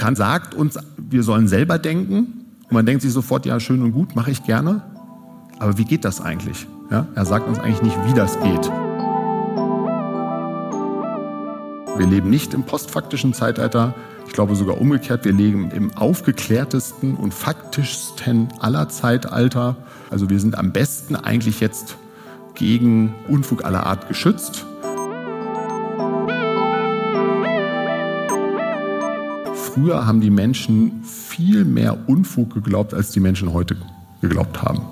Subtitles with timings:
[0.00, 2.46] Kant sagt uns, wir sollen selber denken.
[2.62, 4.80] Und man denkt sich sofort, ja, schön und gut, mache ich gerne.
[5.58, 6.66] Aber wie geht das eigentlich?
[6.90, 8.70] Ja, er sagt uns eigentlich nicht, wie das geht.
[11.98, 13.94] Wir leben nicht im postfaktischen Zeitalter.
[14.26, 19.76] Ich glaube sogar umgekehrt, wir leben im aufgeklärtesten und faktischsten aller Zeitalter.
[20.08, 21.98] Also wir sind am besten eigentlich jetzt
[22.54, 24.64] gegen Unfug aller Art geschützt.
[29.80, 33.78] Früher haben die Menschen viel mehr Unfug geglaubt, als die Menschen heute
[34.20, 34.82] geglaubt haben.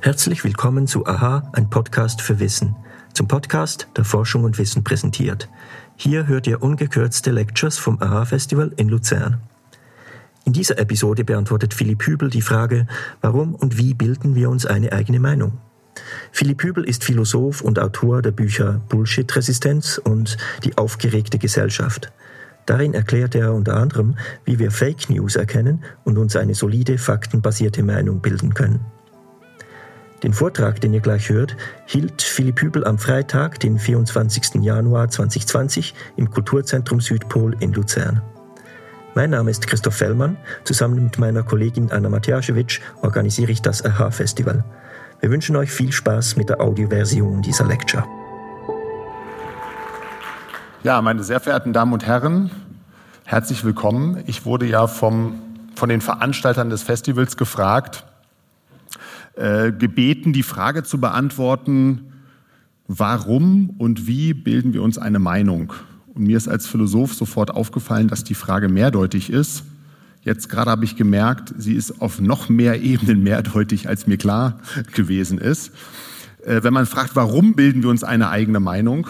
[0.00, 2.76] Herzlich willkommen zu AHA, ein Podcast für Wissen.
[3.14, 5.48] Zum Podcast, der Forschung und Wissen präsentiert.
[5.96, 9.38] Hier hört ihr ungekürzte Lectures vom AHA Festival in Luzern.
[10.44, 12.86] In dieser Episode beantwortet Philipp Hübel die Frage,
[13.22, 15.58] warum und wie bilden wir uns eine eigene Meinung?
[16.32, 22.12] Philipp Hübel ist Philosoph und Autor der Bücher Bullshit-Resistenz und Die aufgeregte Gesellschaft.
[22.66, 27.82] Darin erklärt er unter anderem, wie wir Fake News erkennen und uns eine solide, faktenbasierte
[27.82, 28.84] Meinung bilden können.
[30.22, 31.56] Den Vortrag, den ihr gleich hört,
[31.86, 34.62] hielt Philipp Hübel am Freitag, den 24.
[34.62, 38.20] Januar 2020 im Kulturzentrum Südpol in Luzern.
[39.14, 40.36] Mein Name ist Christoph Fellmann.
[40.64, 44.64] Zusammen mit meiner Kollegin Anna Matjaschewitsch organisiere ich das AHA-Festival.
[45.20, 48.04] Wir wünschen euch viel Spaß mit der Audioversion dieser Lecture.
[50.84, 52.52] Ja, meine sehr verehrten Damen und Herren,
[53.24, 54.22] herzlich willkommen.
[54.26, 55.40] Ich wurde ja vom,
[55.74, 58.04] von den Veranstaltern des Festivals gefragt,
[59.34, 62.12] äh, gebeten, die Frage zu beantworten,
[62.86, 65.72] warum und wie bilden wir uns eine Meinung?
[66.14, 69.64] Und mir ist als Philosoph sofort aufgefallen, dass die Frage mehrdeutig ist.
[70.28, 74.58] Jetzt gerade habe ich gemerkt, sie ist auf noch mehr Ebenen mehrdeutig, als mir klar
[74.92, 75.70] gewesen ist.
[76.44, 79.06] Äh, wenn man fragt, warum bilden wir uns eine eigene Meinung,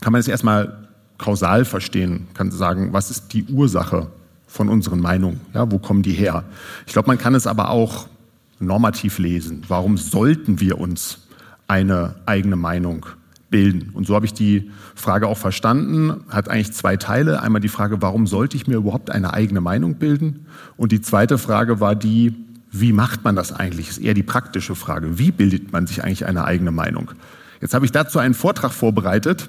[0.00, 4.08] kann man es erstmal kausal verstehen, kann sagen, was ist die Ursache
[4.48, 5.40] von unseren Meinungen?
[5.54, 6.42] Ja, wo kommen die her?
[6.84, 8.08] Ich glaube, man kann es aber auch
[8.58, 9.62] normativ lesen.
[9.68, 11.28] Warum sollten wir uns
[11.68, 13.06] eine eigene Meinung
[13.54, 13.90] bilden.
[13.92, 16.24] Und so habe ich die Frage auch verstanden.
[16.28, 17.40] Hat eigentlich zwei Teile.
[17.40, 20.46] Einmal die Frage, warum sollte ich mir überhaupt eine eigene Meinung bilden?
[20.76, 22.34] Und die zweite Frage war die,
[22.72, 23.90] wie macht man das eigentlich?
[23.90, 25.20] Ist eher die praktische Frage.
[25.20, 27.12] Wie bildet man sich eigentlich eine eigene Meinung?
[27.60, 29.48] Jetzt habe ich dazu einen Vortrag vorbereitet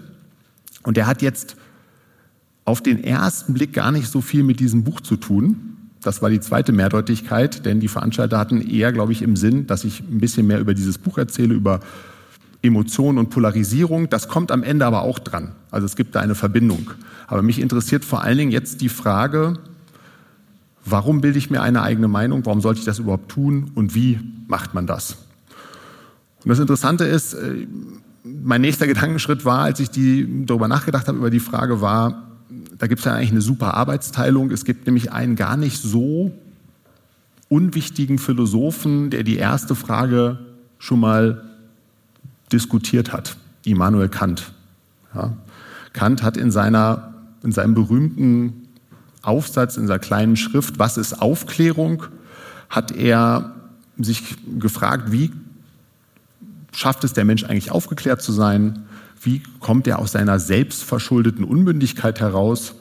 [0.83, 1.55] und der hat jetzt
[2.63, 5.77] auf den ersten Blick gar nicht so viel mit diesem Buch zu tun.
[6.03, 9.83] Das war die zweite Mehrdeutigkeit, denn die Veranstalter hatten eher, glaube ich, im Sinn, dass
[9.83, 11.79] ich ein bisschen mehr über dieses Buch erzähle, über
[12.65, 14.09] Emotion und Polarisierung.
[14.09, 15.53] Das kommt am Ende aber auch dran.
[15.71, 16.91] Also es gibt da eine Verbindung.
[17.27, 19.59] Aber mich interessiert vor allen Dingen jetzt die Frage,
[20.85, 22.45] warum bilde ich mir eine eigene Meinung?
[22.45, 23.71] Warum sollte ich das überhaupt tun?
[23.75, 25.17] Und wie macht man das?
[26.43, 27.67] Und das Interessante ist, äh,
[28.23, 32.23] mein nächster Gedankenschritt war, als ich die, darüber nachgedacht habe, über die Frage war,
[32.77, 34.51] da gibt es ja eigentlich eine super Arbeitsteilung.
[34.51, 36.31] Es gibt nämlich einen gar nicht so
[37.49, 40.39] unwichtigen Philosophen, der die erste Frage
[40.77, 41.43] schon mal
[42.51, 44.51] diskutiert hat, Immanuel Kant.
[45.13, 45.33] Ja.
[45.93, 47.13] Kant hat in, seiner,
[47.43, 48.67] in seinem berühmten
[49.21, 52.03] Aufsatz, in seiner kleinen Schrift, was ist Aufklärung,
[52.69, 53.55] hat er
[53.97, 55.31] sich gefragt, wie
[56.73, 58.85] schafft es der Mensch eigentlich aufgeklärt zu sein?
[59.21, 62.75] Wie kommt er aus seiner selbstverschuldeten Unmündigkeit heraus?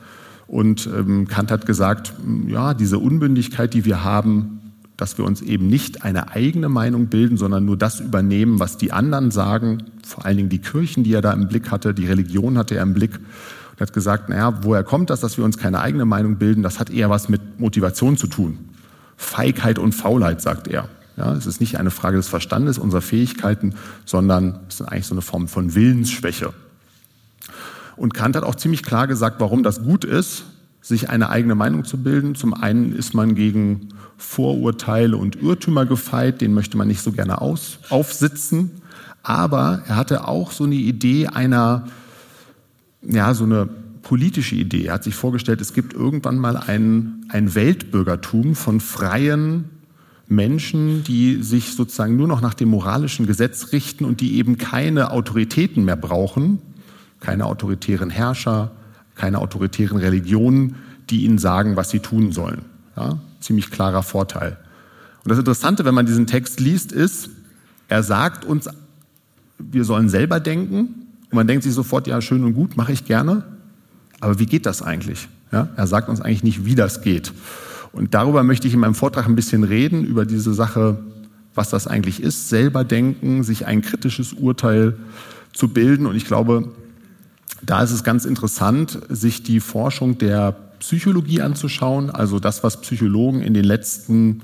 [0.47, 2.13] Und ähm, Kant hat gesagt,
[2.47, 4.64] ja, diese Unmündigkeit, die wir haben,
[4.97, 8.93] dass wir uns eben nicht eine eigene Meinung bilden, sondern nur das übernehmen, was die
[8.93, 12.57] anderen sagen, vor allen Dingen die Kirchen, die er da im Blick hatte, die Religion
[12.59, 13.19] hatte er im Blick.
[13.73, 16.63] Und hat gesagt, naja, woher kommt das, dass wir uns keine eigene Meinung bilden?
[16.63, 18.59] Das hat eher was mit Motivation zu tun.
[19.17, 20.89] Feigheit und Faulheit, sagt er.
[21.17, 23.75] Ja, es ist nicht eine Frage des Verstandes, unserer Fähigkeiten,
[24.05, 26.53] sondern es ist eigentlich so eine Form von Willensschwäche.
[27.97, 30.45] Und Kant hat auch ziemlich klar gesagt, warum das gut ist,
[30.85, 32.35] sich eine eigene Meinung zu bilden.
[32.35, 37.41] Zum einen ist man gegen Vorurteile und Irrtümer gefeit, den möchte man nicht so gerne
[37.41, 38.71] aus, aufsitzen.
[39.23, 41.87] Aber er hatte auch so eine Idee einer,
[43.01, 43.67] ja, so eine
[44.03, 44.85] politische Idee.
[44.85, 49.71] Er hat sich vorgestellt, es gibt irgendwann mal ein, ein Weltbürgertum von freien
[50.27, 55.13] Menschen, die sich sozusagen nur noch nach dem moralischen Gesetz richten und die eben keine
[55.13, 56.59] Autoritäten mehr brauchen,
[57.21, 58.73] keine autoritären Herrscher,
[59.15, 60.77] keine autoritären Religionen,
[61.11, 62.63] die ihnen sagen, was sie tun sollen.
[62.97, 64.57] Ja, ziemlich klarer Vorteil.
[65.23, 67.31] Und das Interessante, wenn man diesen Text liest, ist,
[67.89, 68.69] er sagt uns,
[69.59, 70.77] wir sollen selber denken.
[70.77, 73.45] Und man denkt sich sofort, ja, schön und gut, mache ich gerne.
[74.21, 75.29] Aber wie geht das eigentlich?
[75.53, 77.33] Ja, er sagt uns eigentlich nicht, wie das geht.
[77.93, 80.99] Und darüber möchte ich in meinem Vortrag ein bisschen reden, über diese Sache,
[81.55, 84.97] was das eigentlich ist, selber denken, sich ein kritisches Urteil
[85.53, 86.07] zu bilden.
[86.07, 86.73] Und ich glaube,
[87.63, 93.41] da ist es ganz interessant, sich die Forschung der Psychologie anzuschauen, also das, was Psychologen
[93.41, 94.43] in den letzten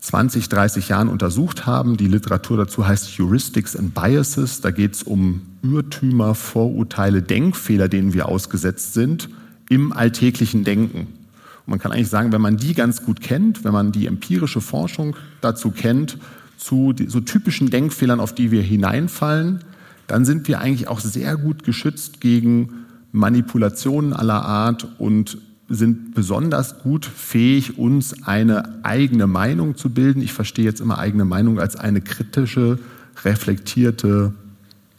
[0.00, 1.96] 20, 30 Jahren untersucht haben.
[1.96, 4.60] Die Literatur dazu heißt Heuristics and Biases.
[4.60, 9.28] Da geht es um Irrtümer, Vorurteile, Denkfehler, denen wir ausgesetzt sind
[9.68, 11.00] im alltäglichen Denken.
[11.00, 14.60] Und man kann eigentlich sagen, wenn man die ganz gut kennt, wenn man die empirische
[14.60, 16.18] Forschung dazu kennt,
[16.56, 19.64] zu so typischen Denkfehlern, auf die wir hineinfallen,
[20.10, 26.80] dann sind wir eigentlich auch sehr gut geschützt gegen Manipulationen aller Art und sind besonders
[26.80, 30.20] gut fähig, uns eine eigene Meinung zu bilden.
[30.20, 32.80] Ich verstehe jetzt immer eigene Meinung als eine kritische,
[33.24, 34.34] reflektierte,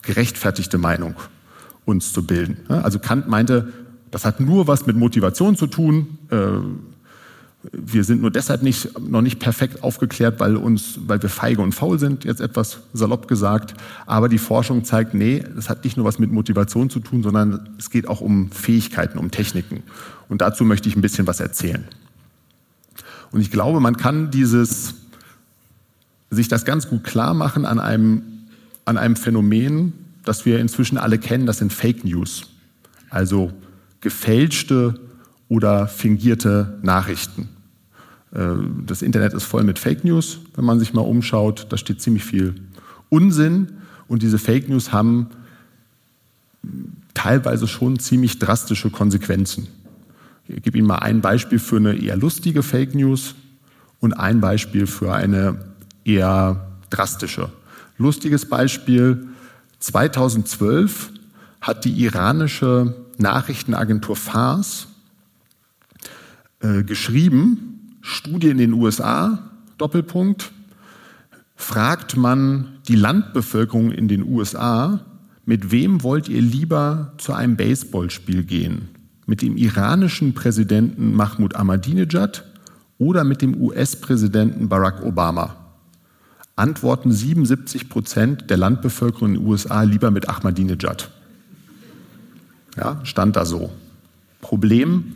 [0.01, 1.15] gerechtfertigte Meinung
[1.83, 2.57] uns zu bilden.
[2.69, 3.73] Also Kant meinte,
[4.11, 6.19] das hat nur was mit Motivation zu tun.
[7.71, 11.73] Wir sind nur deshalb nicht, noch nicht perfekt aufgeklärt, weil, uns, weil wir feige und
[11.73, 13.75] faul sind, jetzt etwas salopp gesagt.
[14.07, 17.69] Aber die Forschung zeigt, nee, es hat nicht nur was mit Motivation zu tun, sondern
[17.77, 19.83] es geht auch um Fähigkeiten, um Techniken.
[20.27, 21.87] Und dazu möchte ich ein bisschen was erzählen.
[23.31, 24.95] Und ich glaube, man kann dieses,
[26.31, 28.23] sich das ganz gut klar machen an einem,
[28.85, 29.93] an einem Phänomen,
[30.25, 32.47] das wir inzwischen alle kennen, das sind Fake News.
[33.09, 33.51] Also
[34.01, 34.99] gefälschte
[35.51, 37.49] oder fingierte Nachrichten.
[38.33, 38.55] Äh,
[38.87, 41.67] das Internet ist voll mit Fake News, wenn man sich mal umschaut.
[41.69, 42.55] Da steht ziemlich viel
[43.09, 43.67] Unsinn
[44.07, 45.27] und diese Fake News haben
[47.13, 49.67] teilweise schon ziemlich drastische Konsequenzen.
[50.47, 53.35] Ich gebe Ihnen mal ein Beispiel für eine eher lustige Fake News
[53.99, 55.65] und ein Beispiel für eine
[56.05, 57.51] eher drastische.
[57.97, 59.27] Lustiges Beispiel.
[59.79, 61.11] 2012
[61.59, 64.87] hat die iranische Nachrichtenagentur Fars
[66.61, 70.51] äh, geschrieben, Studie in den USA, Doppelpunkt,
[71.55, 75.01] fragt man die Landbevölkerung in den USA,
[75.45, 78.89] mit wem wollt ihr lieber zu einem Baseballspiel gehen?
[79.25, 82.45] Mit dem iranischen Präsidenten Mahmoud Ahmadinejad
[82.97, 85.55] oder mit dem US-Präsidenten Barack Obama?
[86.55, 91.09] Antworten 77 Prozent der Landbevölkerung in den USA lieber mit Ahmadinejad.
[92.77, 93.71] Ja, stand da so.
[94.41, 95.13] Problem,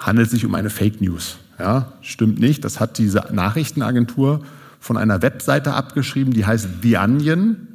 [0.00, 1.36] handelt sich um eine Fake News.
[1.58, 2.64] Ja, stimmt nicht.
[2.64, 4.40] Das hat diese Nachrichtenagentur
[4.80, 7.68] von einer Webseite abgeschrieben, die heißt The Onion.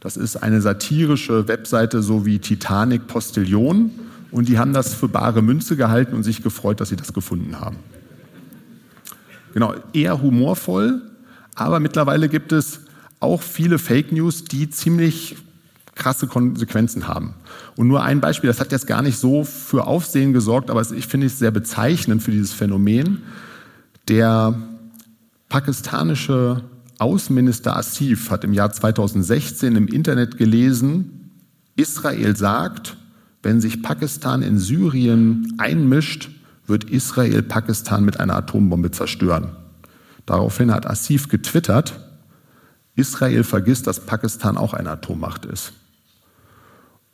[0.00, 3.90] Das ist eine satirische Webseite, so wie Titanic Postillon.
[4.30, 7.60] Und die haben das für bare Münze gehalten und sich gefreut, dass sie das gefunden
[7.60, 7.76] haben.
[9.54, 11.00] Genau, eher humorvoll,
[11.54, 12.80] aber mittlerweile gibt es
[13.20, 15.36] auch viele Fake News, die ziemlich
[15.94, 17.34] krasse Konsequenzen haben.
[17.76, 21.06] Und nur ein Beispiel, das hat jetzt gar nicht so für Aufsehen gesorgt, aber ich
[21.06, 23.22] finde es sehr bezeichnend für dieses Phänomen.
[24.08, 24.54] Der
[25.48, 26.62] pakistanische
[26.98, 31.30] Außenminister Asif hat im Jahr 2016 im Internet gelesen,
[31.76, 32.96] Israel sagt,
[33.42, 36.30] wenn sich Pakistan in Syrien einmischt,
[36.66, 39.56] wird Israel Pakistan mit einer Atombombe zerstören.
[40.24, 42.00] Daraufhin hat Asif getwittert,
[42.96, 45.72] Israel vergisst, dass Pakistan auch eine Atommacht ist.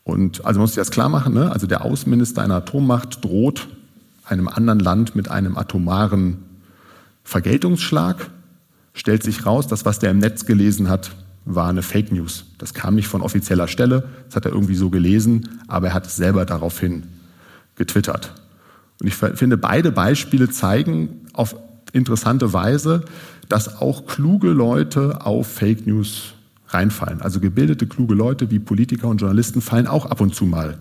[0.04, 1.52] Und also man muss sich das klar machen, ne?
[1.52, 3.68] also der Außenminister einer Atommacht droht
[4.30, 6.38] einem anderen Land mit einem atomaren
[7.24, 8.30] Vergeltungsschlag,
[8.94, 11.10] stellt sich raus, dass was der im Netz gelesen hat,
[11.44, 12.44] war eine Fake News.
[12.58, 16.06] Das kam nicht von offizieller Stelle, das hat er irgendwie so gelesen, aber er hat
[16.06, 17.04] es selber daraufhin
[17.76, 18.34] getwittert.
[19.00, 21.56] Und ich finde, beide Beispiele zeigen auf
[21.92, 23.04] interessante Weise,
[23.48, 26.34] dass auch kluge Leute auf Fake News
[26.70, 27.20] reinfallen.
[27.20, 30.78] Also gebildete, kluge Leute wie Politiker und Journalisten fallen auch ab und zu mal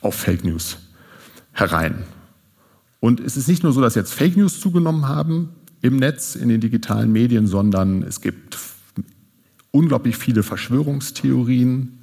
[0.00, 0.78] auf Fake News
[1.52, 2.04] herein.
[3.00, 5.50] Und es ist nicht nur so, dass jetzt Fake News zugenommen haben
[5.82, 8.58] im Netz, in den digitalen Medien, sondern es gibt
[9.70, 11.96] unglaublich viele Verschwörungstheorien,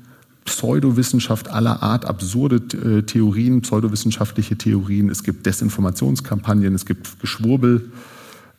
[0.46, 5.10] Pseudowissenschaft aller Art, absurde äh, Theorien, pseudowissenschaftliche Theorien.
[5.10, 7.92] Es gibt Desinformationskampagnen, es gibt Geschwurbel,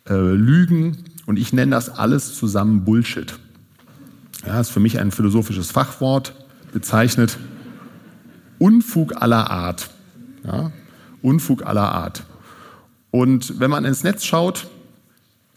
[0.08, 0.98] äh, Lügen.
[1.26, 3.38] Und ich nenne das alles zusammen Bullshit.
[4.48, 6.32] Ja, ist für mich ein philosophisches Fachwort,
[6.72, 7.36] bezeichnet
[8.58, 9.90] Unfug aller Art.
[10.42, 10.72] Ja,
[11.20, 12.24] Unfug aller Art.
[13.10, 14.68] Und wenn man ins Netz schaut,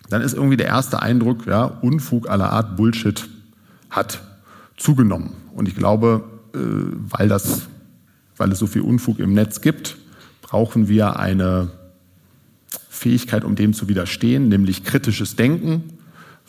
[0.10, 3.30] dann ist irgendwie der erste Eindruck, ja, Unfug aller Art, Bullshit
[3.90, 4.22] hat
[4.76, 5.36] zugenommen.
[5.56, 7.70] Und ich glaube, äh, weil, das,
[8.36, 9.96] weil es so viel Unfug im Netz gibt,
[10.42, 11.72] brauchen wir eine
[12.90, 16.01] Fähigkeit, um dem zu widerstehen, nämlich kritisches Denken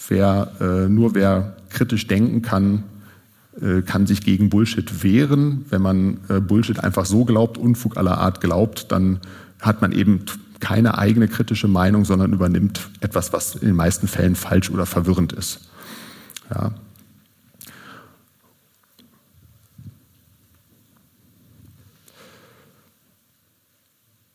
[0.08, 2.84] wer, äh, nur wer kritisch denken kann,
[3.61, 5.66] äh, kann sich gegen Bullshit wehren.
[5.68, 9.20] Wenn man äh, Bullshit einfach so glaubt, Unfug aller Art glaubt, dann
[9.61, 10.25] hat man eben
[10.61, 15.32] keine eigene kritische Meinung, sondern übernimmt etwas, was in den meisten Fällen falsch oder verwirrend
[15.32, 15.68] ist.
[16.54, 16.72] Ja.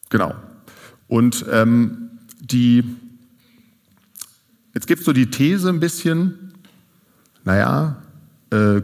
[0.10, 0.36] Genau.
[1.08, 2.10] Und ähm,
[2.40, 2.84] die
[4.78, 6.54] jetzt gibt es so die These ein bisschen,
[7.44, 7.96] naja,
[8.52, 8.82] äh,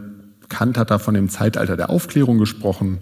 [0.48, 2.98] Kant hat da von dem Zeitalter der Aufklärung gesprochen,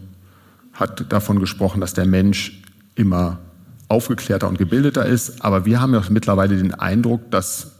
[0.74, 2.62] hat davon gesprochen, dass der Mensch
[2.94, 3.38] immer
[3.88, 7.76] aufgeklärter und gebildeter ist, aber wir haben ja mittlerweile den Eindruck, dass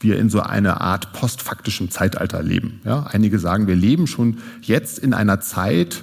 [0.00, 2.80] wir in so einer Art postfaktischem Zeitalter leben.
[2.84, 6.02] Ja, einige sagen, wir leben schon jetzt in einer Zeit,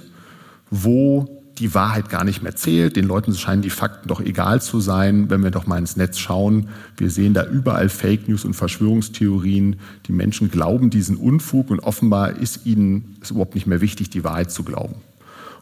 [0.70, 2.96] wo die Wahrheit gar nicht mehr zählt.
[2.96, 5.30] Den Leuten scheinen die Fakten doch egal zu sein.
[5.30, 9.76] Wenn wir doch mal ins Netz schauen, wir sehen da überall Fake News und Verschwörungstheorien.
[10.06, 14.24] Die Menschen glauben diesen Unfug und offenbar ist ihnen es überhaupt nicht mehr wichtig, die
[14.24, 14.96] Wahrheit zu glauben.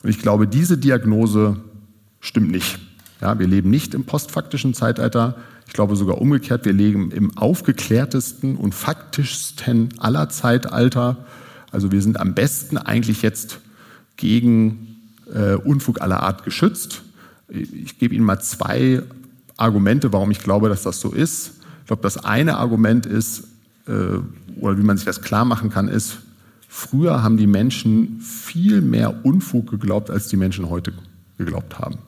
[0.03, 1.57] Und ich glaube, diese Diagnose
[2.21, 2.79] stimmt nicht.
[3.21, 5.37] Ja, wir leben nicht im postfaktischen Zeitalter.
[5.67, 11.25] Ich glaube sogar umgekehrt, wir leben im aufgeklärtesten und faktischsten aller Zeitalter.
[11.71, 13.61] Also wir sind am besten eigentlich jetzt
[14.17, 14.92] gegen
[15.35, 17.03] äh, Unfug aller Art geschützt.
[17.49, 19.03] Ich gebe Ihnen mal zwei
[19.57, 21.53] Argumente, warum ich glaube, dass das so ist.
[21.81, 23.45] Ich glaube, das eine Argument ist,
[23.87, 24.19] äh,
[24.61, 26.19] oder wie man sich das klar machen kann, ist,
[26.69, 30.93] früher haben die Menschen viel mehr Unfug geglaubt, als die Menschen heute
[31.39, 31.99] geglaubt haben.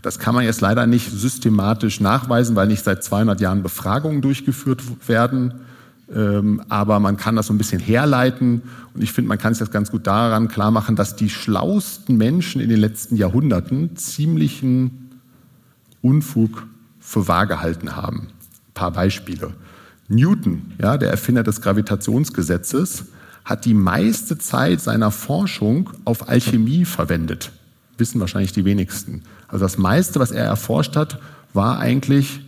[0.00, 4.82] Das kann man jetzt leider nicht systematisch nachweisen, weil nicht seit 200 Jahren Befragungen durchgeführt
[5.06, 5.54] werden.
[6.14, 8.62] Ähm, aber man kann das so ein bisschen herleiten.
[8.94, 12.16] Und ich finde, man kann sich das ganz gut daran klar machen, dass die schlauesten
[12.16, 15.20] Menschen in den letzten Jahrhunderten ziemlichen
[16.02, 16.66] Unfug
[17.00, 18.28] für wahr gehalten haben.
[18.28, 19.54] Ein paar Beispiele.
[20.08, 23.06] Newton, ja, der Erfinder des Gravitationsgesetzes,
[23.44, 27.50] hat die meiste Zeit seiner Forschung auf Alchemie verwendet.
[27.98, 29.22] Wissen wahrscheinlich die wenigsten.
[29.48, 31.18] Also das meiste, was er erforscht hat,
[31.52, 32.40] war eigentlich,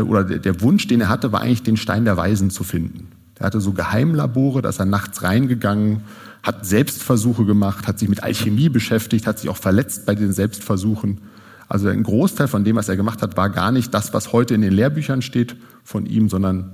[0.00, 3.08] oder der Wunsch, den er hatte, war eigentlich den Stein der Weisen zu finden.
[3.38, 6.02] Er hatte so Geheimlabore, da ist er nachts reingegangen,
[6.42, 11.20] hat Selbstversuche gemacht, hat sich mit Alchemie beschäftigt, hat sich auch verletzt bei den Selbstversuchen.
[11.68, 14.54] Also ein Großteil von dem, was er gemacht hat, war gar nicht das, was heute
[14.54, 16.72] in den Lehrbüchern steht von ihm, sondern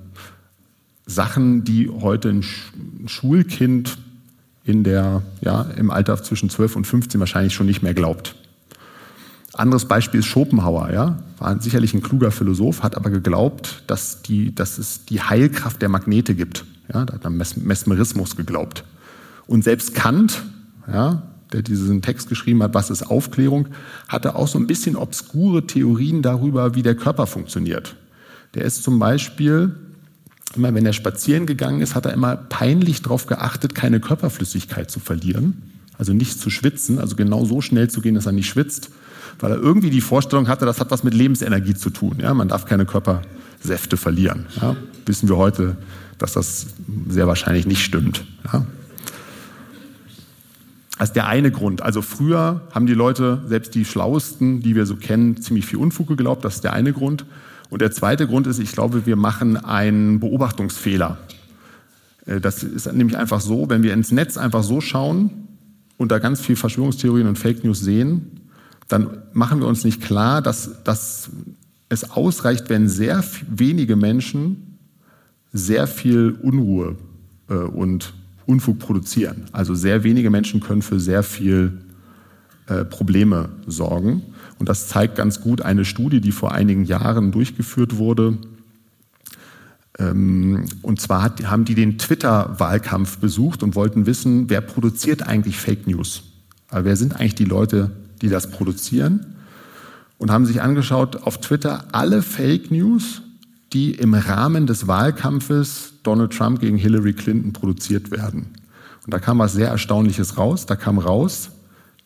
[1.07, 2.45] Sachen, die heute ein
[3.07, 3.99] Schulkind
[4.65, 8.35] in der, ja, im Alter zwischen 12 und 15 wahrscheinlich schon nicht mehr glaubt.
[9.55, 14.55] Anderes Beispiel ist Schopenhauer, ja, war sicherlich ein kluger Philosoph, hat aber geglaubt, dass, die,
[14.55, 16.65] dass es die Heilkraft der Magnete gibt.
[16.93, 18.85] Ja, da hat er Mesmerismus geglaubt.
[19.47, 20.43] Und selbst Kant,
[20.91, 23.69] ja, der diesen Text geschrieben hat, was ist Aufklärung,
[24.07, 27.97] hatte auch so ein bisschen obskure Theorien darüber, wie der Körper funktioniert.
[28.55, 29.75] Der ist zum Beispiel,
[30.57, 35.01] immer wenn er spazieren gegangen ist, hat er immer peinlich darauf geachtet, keine Körperflüssigkeit zu
[35.01, 35.63] verlieren,
[35.99, 38.91] also nicht zu schwitzen, also genau so schnell zu gehen, dass er nicht schwitzt
[39.39, 42.19] weil er irgendwie die Vorstellung hatte, das hat was mit Lebensenergie zu tun.
[42.21, 42.35] Ja?
[42.35, 44.47] Man darf keine Körpersäfte verlieren.
[44.61, 44.77] Ja?
[45.07, 45.77] Wissen wir heute,
[46.19, 46.67] dass das
[47.09, 48.25] sehr wahrscheinlich nicht stimmt.
[48.53, 48.67] Ja?
[50.99, 51.83] Das ist der eine Grund.
[51.83, 56.09] Also früher haben die Leute, selbst die Schlauesten, die wir so kennen, ziemlich viel Unfug
[56.09, 56.45] geglaubt.
[56.45, 57.25] Das ist der eine Grund.
[57.71, 61.19] Und der zweite Grund ist, ich glaube, wir machen einen Beobachtungsfehler.
[62.27, 65.48] Äh, das ist nämlich einfach so, wenn wir ins Netz einfach so schauen
[65.99, 68.41] und da ganz viel Verschwörungstheorien und Fake News sehen,
[68.89, 71.29] dann machen wir uns nicht klar, dass, dass
[71.91, 74.79] es ausreicht, wenn sehr wenige Menschen
[75.53, 76.97] sehr viel Unruhe
[77.49, 78.15] äh, und
[78.47, 79.45] Unfug produzieren.
[79.53, 81.83] Also sehr wenige Menschen können für sehr viel
[82.67, 84.23] äh, Probleme sorgen.
[84.59, 88.39] Und das zeigt ganz gut eine Studie, die vor einigen Jahren durchgeführt wurde.
[89.99, 95.87] Ähm, und zwar haben die den Twitter-Wahlkampf besucht und wollten wissen, wer produziert eigentlich Fake
[95.87, 96.23] News?
[96.69, 97.91] Also wer sind eigentlich die Leute,
[98.21, 99.37] die das produzieren
[100.19, 103.23] und haben sich angeschaut auf Twitter alle Fake News,
[103.73, 108.47] die im Rahmen des Wahlkampfes Donald Trump gegen Hillary Clinton produziert werden.
[109.05, 110.67] Und da kam was sehr Erstaunliches raus.
[110.67, 111.51] Da kam raus,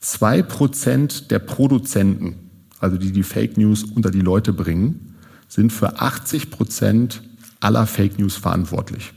[0.01, 2.37] zwei Prozent der Produzenten,
[2.79, 5.15] also die die Fake News unter die Leute bringen,
[5.49, 7.23] sind für 80 Prozent
[7.62, 9.12] aller Fake News verantwortlich.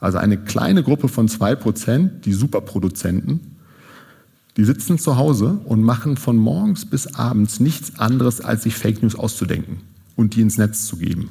[0.00, 3.40] Also eine kleine Gruppe von zwei Prozent, die Superproduzenten,
[4.56, 9.02] die sitzen zu Hause und machen von morgens bis abends nichts anderes, als sich Fake
[9.02, 9.78] News auszudenken
[10.14, 11.30] und die ins Netz zu geben.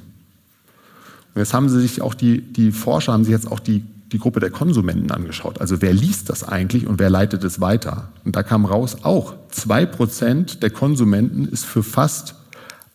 [1.33, 4.19] Und jetzt haben sie sich auch die, die Forscher haben sich jetzt auch die, die
[4.19, 5.61] Gruppe der Konsumenten angeschaut.
[5.61, 8.09] Also wer liest das eigentlich und wer leitet es weiter?
[8.25, 12.35] Und da kam raus, auch zwei Prozent der Konsumenten ist für fast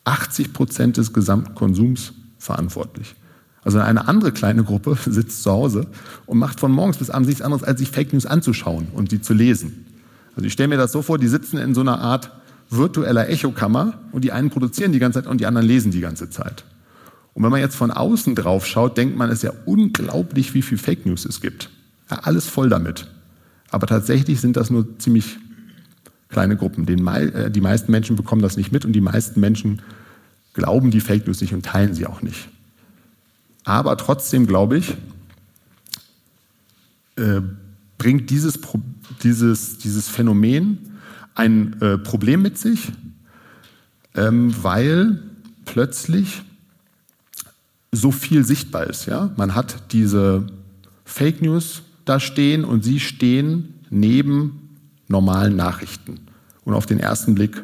[0.04, 3.14] 80 Prozent des gesamten Konsums verantwortlich.
[3.64, 5.86] Also eine andere kleine Gruppe sitzt zu Hause
[6.26, 9.20] und macht von morgens bis abends nichts anderes, als sich Fake News anzuschauen und sie
[9.20, 9.86] zu lesen.
[10.36, 12.30] Also ich stelle mir das so vor, die sitzen in so einer Art
[12.70, 16.30] virtueller Echokammer und die einen produzieren die ganze Zeit und die anderen lesen die ganze
[16.30, 16.64] Zeit.
[17.34, 20.62] Und wenn man jetzt von außen drauf schaut, denkt man, es ist ja unglaublich, wie
[20.62, 21.70] viel Fake News es gibt.
[22.10, 23.08] Ja, alles voll damit.
[23.70, 25.38] Aber tatsächlich sind das nur ziemlich
[26.28, 26.86] kleine Gruppen.
[26.88, 29.82] Äh, die meisten Menschen bekommen das nicht mit und die meisten Menschen
[30.58, 32.48] glauben die Fake News nicht und teilen sie auch nicht.
[33.64, 34.94] Aber trotzdem glaube ich,
[37.16, 37.40] äh,
[37.96, 38.58] bringt dieses,
[39.22, 40.98] dieses, dieses Phänomen
[41.36, 42.90] ein äh, Problem mit sich,
[44.16, 45.22] ähm, weil
[45.64, 46.42] plötzlich
[47.92, 49.06] so viel sichtbar ist.
[49.06, 49.30] Ja?
[49.36, 50.46] Man hat diese
[51.04, 56.18] Fake News da stehen und sie stehen neben normalen Nachrichten.
[56.64, 57.62] Und auf den ersten Blick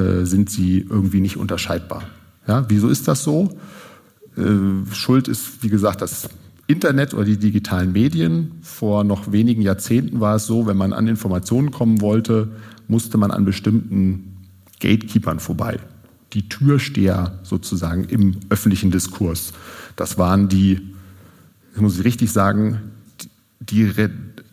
[0.00, 2.04] äh, sind sie irgendwie nicht unterscheidbar.
[2.46, 2.64] Ja?
[2.68, 3.50] Wieso ist das so?
[4.36, 6.28] Äh, Schuld ist, wie gesagt, das
[6.66, 8.52] Internet oder die digitalen Medien.
[8.62, 12.48] Vor noch wenigen Jahrzehnten war es so, wenn man an Informationen kommen wollte,
[12.88, 14.36] musste man an bestimmten
[14.80, 15.78] Gatekeepern vorbei.
[16.32, 19.52] Die Türsteher sozusagen im öffentlichen Diskurs.
[19.96, 20.80] Das waren die,
[21.72, 22.78] das muss ich richtig sagen,
[23.58, 23.84] die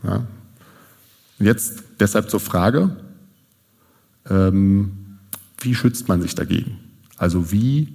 [0.03, 0.27] Ja.
[1.39, 2.97] Jetzt deshalb zur Frage,
[4.29, 5.19] ähm,
[5.61, 6.79] wie schützt man sich dagegen?
[7.19, 7.93] Also wie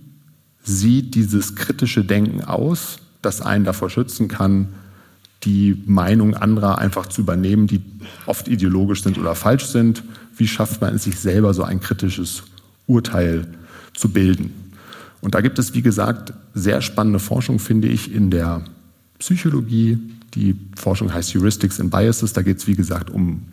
[0.64, 4.70] sieht dieses kritische Denken aus, das einen davor schützen kann,
[5.44, 7.82] die Meinung anderer einfach zu übernehmen, die
[8.26, 10.04] oft ideologisch sind oder falsch sind.
[10.38, 12.44] Wie schafft man es sich selber so ein kritisches
[12.88, 13.48] Urteil
[13.94, 14.54] zu bilden?
[15.22, 18.64] Und da gibt es, wie gesagt, sehr spannende Forschung, finde ich, in der
[19.20, 20.00] Psychologie.
[20.34, 22.34] Die Forschung heißt Heuristics and Biases.
[22.34, 23.44] Da geht es, wie gesagt, um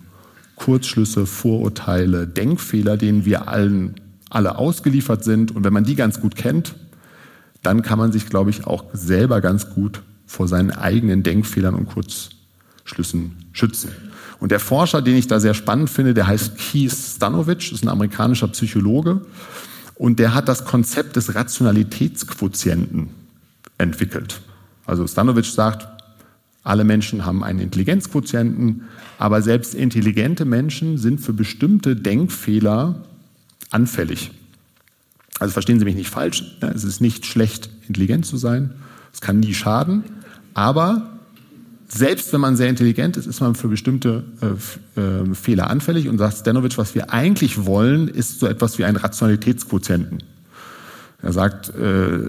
[0.57, 3.94] Kurzschlüsse, Vorurteile, Denkfehler, denen wir allen
[4.31, 5.55] alle ausgeliefert sind.
[5.55, 6.74] Und wenn man die ganz gut kennt,
[7.62, 11.87] dann kann man sich, glaube ich, auch selber ganz gut vor seinen eigenen Denkfehlern und
[11.87, 13.91] Kurzschlüssen schützen.
[14.38, 17.88] Und der Forscher, den ich da sehr spannend finde, der heißt Keith Stanovich, ist ein
[17.88, 19.23] amerikanischer Psychologe
[19.97, 23.09] und der hat das Konzept des Rationalitätsquotienten
[23.79, 24.41] entwickelt.
[24.87, 25.88] Also Stanovich sagt,
[26.62, 28.83] alle Menschen haben einen Intelligenzquotienten,
[29.19, 33.03] aber selbst intelligente Menschen sind für bestimmte Denkfehler
[33.71, 34.31] anfällig.
[35.41, 38.75] Also verstehen Sie mich nicht falsch, es ist nicht schlecht, intelligent zu sein,
[39.18, 40.04] es kann nie schaden,
[40.54, 41.11] aber
[41.88, 44.22] selbst wenn man sehr intelligent ist, ist man für bestimmte
[44.96, 48.85] äh, äh, Fehler anfällig und sagt Stanovic, was wir eigentlich wollen, ist so etwas wie
[48.85, 50.22] ein Rationalitätsquotienten.
[51.20, 52.28] Er sagt, äh,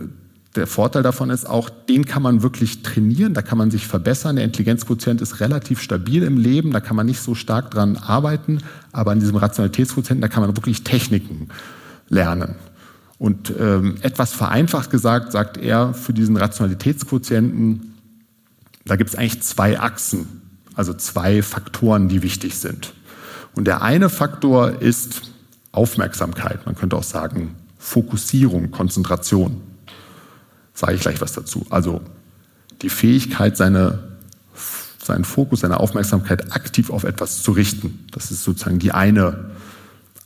[0.55, 4.37] der Vorteil davon ist auch, den kann man wirklich trainieren, da kann man sich verbessern.
[4.37, 8.63] Der Intelligenzquotient ist relativ stabil im Leben, da kann man nicht so stark dran arbeiten,
[8.91, 11.49] aber an diesem Rationalitätsquotienten, da kann man wirklich Techniken
[12.07, 12.55] lernen.
[13.19, 17.93] Und ähm, etwas vereinfacht gesagt, sagt er, für diesen Rationalitätsquotienten,
[18.85, 20.41] da gibt es eigentlich zwei Achsen,
[20.73, 22.93] also zwei Faktoren, die wichtig sind.
[23.55, 25.33] Und der eine Faktor ist
[25.73, 29.61] Aufmerksamkeit, man könnte auch sagen Fokussierung, Konzentration.
[30.73, 31.65] Sage ich gleich was dazu.
[31.69, 32.01] Also
[32.81, 33.99] die Fähigkeit, seine,
[35.03, 38.07] seinen Fokus, seine Aufmerksamkeit aktiv auf etwas zu richten.
[38.11, 39.51] Das ist sozusagen die eine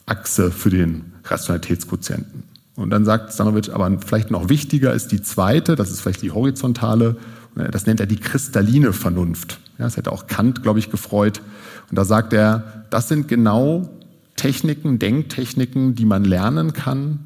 [0.06, 2.53] Achse für den Rationalitätsquotienten.
[2.76, 6.32] Und dann sagt Stanovic, aber vielleicht noch wichtiger ist die zweite, das ist vielleicht die
[6.32, 7.18] horizontale,
[7.56, 9.60] das nennt er die kristalline Vernunft.
[9.78, 11.42] Ja, das hätte auch Kant, glaube ich, gefreut.
[11.90, 13.90] Und da sagt er, das sind genau
[14.36, 17.20] Techniken, Denktechniken, die man lernen kann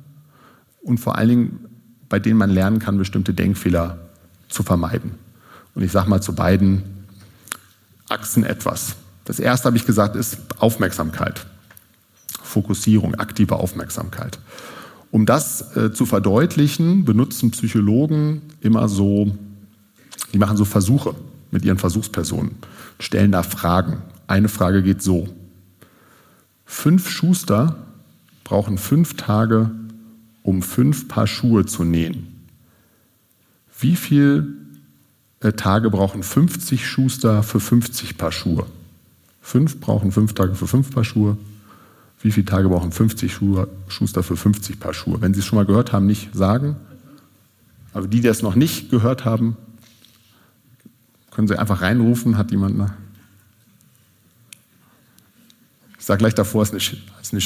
[0.81, 1.59] und vor allen Dingen,
[2.09, 3.97] bei denen man lernen kann, bestimmte Denkfehler
[4.49, 5.11] zu vermeiden.
[5.75, 6.83] Und ich sage mal zu beiden
[8.09, 8.95] Achsen etwas.
[9.25, 11.45] Das erste, habe ich gesagt, ist Aufmerksamkeit,
[12.41, 14.39] Fokussierung, aktive Aufmerksamkeit.
[15.11, 19.35] Um das äh, zu verdeutlichen, benutzen Psychologen immer so,
[20.33, 21.15] die machen so Versuche
[21.51, 22.55] mit ihren Versuchspersonen,
[22.99, 24.01] stellen da Fragen.
[24.27, 25.29] Eine Frage geht so.
[26.65, 27.77] Fünf Schuster
[28.43, 29.71] brauchen fünf Tage,
[30.43, 32.45] um fünf Paar Schuhe zu nähen.
[33.79, 34.47] Wie viele
[35.39, 38.65] äh, Tage brauchen 50 Schuster für 50 Paar Schuhe?
[39.41, 41.37] Fünf brauchen fünf Tage für fünf Paar Schuhe.
[42.21, 45.21] Wie viele Tage brauchen 50 Schuhe, Schuster für 50 Paar Schuhe?
[45.21, 46.75] Wenn Sie es schon mal gehört haben, nicht sagen.
[47.93, 49.55] Aber die, die es noch nicht gehört haben,
[51.31, 52.37] können Sie einfach reinrufen.
[52.37, 52.93] Hat jemand eine?
[55.99, 57.41] Ich sage gleich davor, es ist eine, ist eine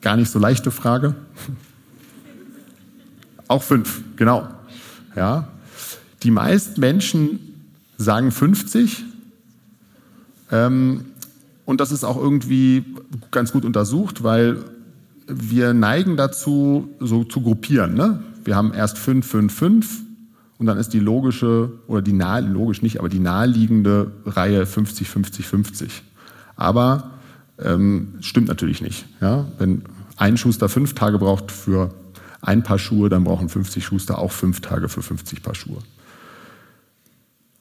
[0.00, 1.14] gar nicht so leichte Frage.
[3.48, 4.48] Auch fünf, genau.
[5.16, 5.48] Ja.
[6.22, 7.40] Die meisten Menschen
[7.98, 9.04] sagen 50.
[10.50, 11.06] Ähm,
[11.64, 12.84] und das ist auch irgendwie
[13.30, 14.64] ganz gut untersucht, weil
[15.26, 17.94] wir neigen dazu, so zu gruppieren.
[17.94, 18.22] Ne?
[18.44, 20.00] Wir haben erst 5, 5, 5
[20.58, 25.08] und dann ist die logische, oder die nahe, logisch nicht, aber die naheliegende Reihe 50,
[25.08, 26.02] 50, 50.
[26.56, 27.10] Aber
[27.58, 29.06] ähm, stimmt natürlich nicht.
[29.20, 29.46] Ja?
[29.58, 29.82] Wenn
[30.16, 31.90] ein Schuster fünf Tage braucht für
[32.40, 35.78] ein Paar Schuhe, dann brauchen 50 Schuster auch fünf Tage für 50 Paar Schuhe.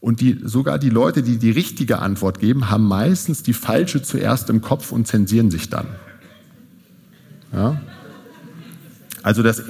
[0.01, 4.49] Und die, sogar die Leute, die die richtige Antwort geben, haben meistens die falsche zuerst
[4.49, 5.85] im Kopf und zensieren sich dann.
[7.53, 7.79] Ja?
[9.21, 9.61] Also das,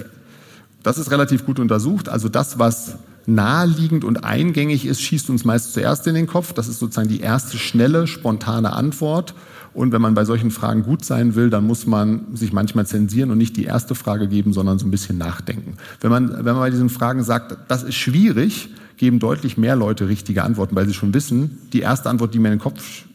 [0.84, 2.08] das ist relativ gut untersucht.
[2.08, 6.54] Also das, was naheliegend und eingängig ist, schießt uns meist zuerst in den Kopf.
[6.54, 9.36] Das ist sozusagen die erste schnelle, spontane Antwort.
[9.74, 13.32] Und wenn man bei solchen Fragen gut sein will, dann muss man sich manchmal zensieren
[13.32, 15.76] und nicht die erste Frage geben, sondern so ein bisschen nachdenken.
[16.00, 18.70] Wenn man, wenn man bei diesen Fragen sagt, das ist schwierig,
[19.02, 22.50] geben deutlich mehr Leute richtige Antworten, weil sie schon wissen, die erste Antwort, die mir
[22.50, 23.06] in den Kopf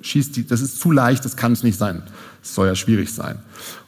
[0.00, 2.04] schießt, die, das ist zu leicht, das kann es nicht sein.
[2.40, 3.40] Es soll ja schwierig sein.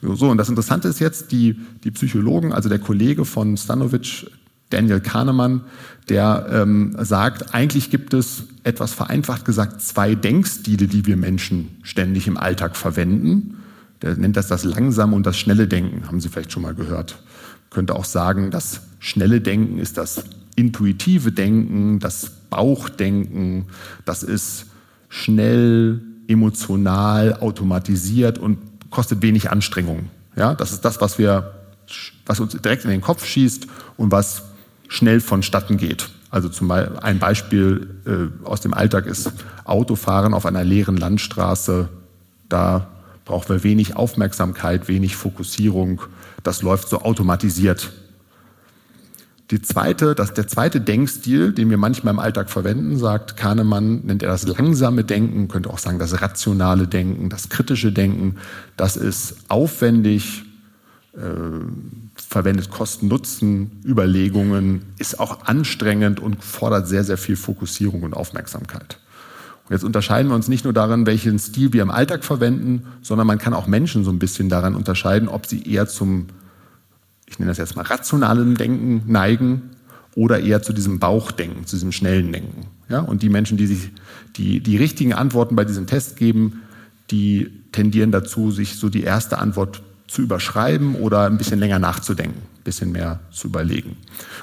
[0.03, 4.29] So, und das Interessante ist jetzt, die, die Psychologen, also der Kollege von Stanovic,
[4.71, 5.61] Daniel Kahnemann,
[6.09, 12.27] der ähm, sagt, eigentlich gibt es etwas vereinfacht gesagt zwei Denkstile, die wir Menschen ständig
[12.27, 13.59] im Alltag verwenden.
[14.03, 17.23] Der nennt das das langsame und das schnelle Denken, haben Sie vielleicht schon mal gehört.
[17.71, 20.25] Könnte auch sagen, das schnelle Denken ist das
[20.57, 23.67] intuitive Denken, das Bauchdenken,
[24.05, 24.67] das ist
[25.09, 28.59] schnell, emotional, automatisiert und
[28.91, 30.09] kostet wenig Anstrengung.
[30.37, 31.55] Ja, das ist das, was wir,
[32.27, 34.43] was uns direkt in den Kopf schießt und was
[34.89, 36.09] schnell vonstatten geht.
[36.31, 39.33] Also zum Beispiel ein Beispiel äh, aus dem Alltag ist
[39.65, 41.89] Autofahren auf einer leeren Landstraße.
[42.49, 42.89] Da
[43.25, 46.03] brauchen wir wenig Aufmerksamkeit, wenig Fokussierung.
[46.43, 47.93] Das läuft so automatisiert.
[49.55, 54.25] Die zweite, das, der zweite Denkstil, den wir manchmal im Alltag verwenden, sagt Kahnemann, nennt
[54.25, 58.39] er das langsame Denken, könnte auch sagen das rationale Denken, das kritische Denken.
[58.77, 60.43] Das ist aufwendig,
[61.13, 61.21] äh,
[62.17, 68.99] verwendet Kosten-Nutzen, Überlegungen, ist auch anstrengend und fordert sehr, sehr viel Fokussierung und Aufmerksamkeit.
[69.69, 73.29] Und jetzt unterscheiden wir uns nicht nur daran, welchen Stil wir im Alltag verwenden, sondern
[73.29, 76.27] man kann auch Menschen so ein bisschen daran unterscheiden, ob sie eher zum
[77.35, 79.71] ich nenne das jetzt mal rationalen Denken neigen
[80.15, 82.67] oder eher zu diesem Bauchdenken, zu diesem schnellen Denken.
[82.89, 83.01] Ja?
[83.01, 83.91] Und die Menschen, die sich
[84.37, 86.63] die, die richtigen Antworten bei diesem Test geben,
[87.11, 92.39] die tendieren dazu, sich so die erste Antwort zu überschreiben oder ein bisschen länger nachzudenken,
[92.39, 93.97] ein bisschen mehr zu überlegen.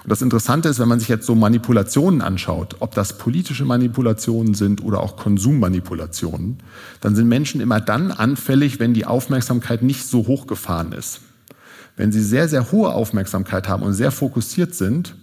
[0.04, 4.54] Und das Interessante ist, wenn man sich jetzt so Manipulationen anschaut, ob das politische Manipulationen
[4.54, 6.58] sind oder auch Konsummanipulationen,
[7.00, 11.22] dann sind Menschen immer dann anfällig, wenn die Aufmerksamkeit nicht so hochgefahren ist.
[11.96, 15.16] Wenn Sie sehr, sehr hohe Aufmerksamkeit haben und sehr fokussiert sind,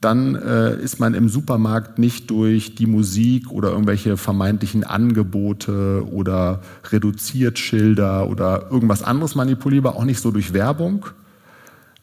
[0.00, 6.62] dann äh, ist man im Supermarkt nicht durch die Musik oder irgendwelche vermeintlichen Angebote oder
[6.90, 11.06] Reduziertschilder oder irgendwas anderes manipulierbar, auch nicht so durch Werbung.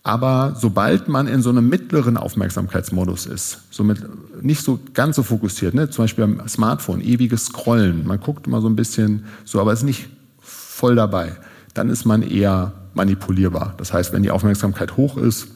[0.03, 4.05] Aber sobald man in so einem mittleren Aufmerksamkeitsmodus ist, somit
[4.41, 5.89] nicht so ganz so fokussiert, ne?
[5.89, 9.83] zum Beispiel am Smartphone, ewiges Scrollen, man guckt immer so ein bisschen so, aber ist
[9.83, 10.07] nicht
[10.39, 11.35] voll dabei,
[11.73, 13.73] dann ist man eher manipulierbar.
[13.77, 15.47] Das heißt, wenn die Aufmerksamkeit hoch ist,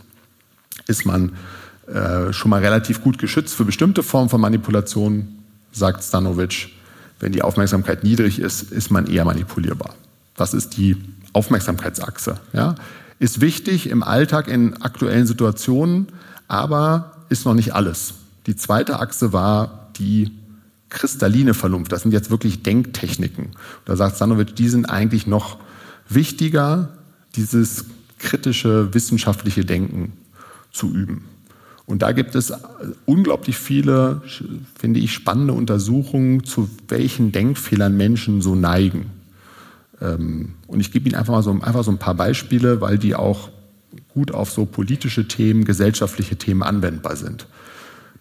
[0.87, 1.33] ist man
[1.87, 5.27] äh, schon mal relativ gut geschützt für bestimmte Formen von Manipulation,
[5.73, 6.69] sagt Stanovic.
[7.19, 9.93] Wenn die Aufmerksamkeit niedrig ist, ist man eher manipulierbar.
[10.35, 10.97] Das ist die
[11.33, 12.39] Aufmerksamkeitsachse.
[12.53, 12.75] Ja?
[13.19, 16.07] Ist wichtig im Alltag in aktuellen Situationen,
[16.47, 18.15] aber ist noch nicht alles.
[18.47, 20.31] Die zweite Achse war die
[20.89, 21.91] kristalline Vernunft.
[21.91, 23.51] Das sind jetzt wirklich Denktechniken.
[23.85, 25.57] Da sagt Stanovic, die sind eigentlich noch
[26.09, 26.89] wichtiger,
[27.35, 27.85] dieses
[28.19, 30.13] kritische wissenschaftliche Denken
[30.71, 31.25] zu üben.
[31.85, 32.53] Und da gibt es
[33.05, 34.21] unglaublich viele,
[34.75, 39.07] finde ich, spannende Untersuchungen, zu welchen Denkfehlern Menschen so neigen.
[39.99, 43.15] Ähm, und ich gebe Ihnen einfach mal so, einfach so ein paar Beispiele, weil die
[43.15, 43.49] auch
[44.13, 47.47] gut auf so politische Themen, gesellschaftliche Themen anwendbar sind.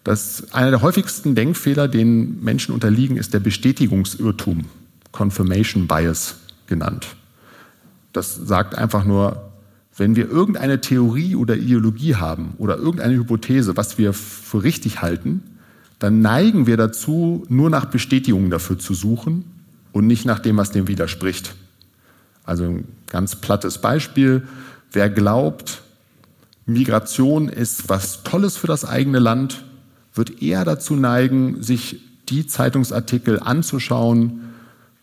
[0.03, 4.65] Das, einer der häufigsten Denkfehler, denen Menschen unterliegen, ist der Bestätigungsirrtum,
[5.11, 7.07] Confirmation Bias genannt.
[8.13, 9.51] Das sagt einfach nur,
[9.97, 15.43] wenn wir irgendeine Theorie oder Ideologie haben oder irgendeine Hypothese, was wir für richtig halten,
[15.99, 19.45] dann neigen wir dazu, nur nach Bestätigungen dafür zu suchen
[19.91, 21.55] und nicht nach dem, was dem widerspricht.
[22.43, 24.47] Also ein ganz plattes Beispiel.
[24.91, 25.83] Wer glaubt,
[26.65, 29.63] Migration ist was Tolles für das eigene Land,
[30.13, 34.50] wird eher dazu neigen, sich die Zeitungsartikel anzuschauen,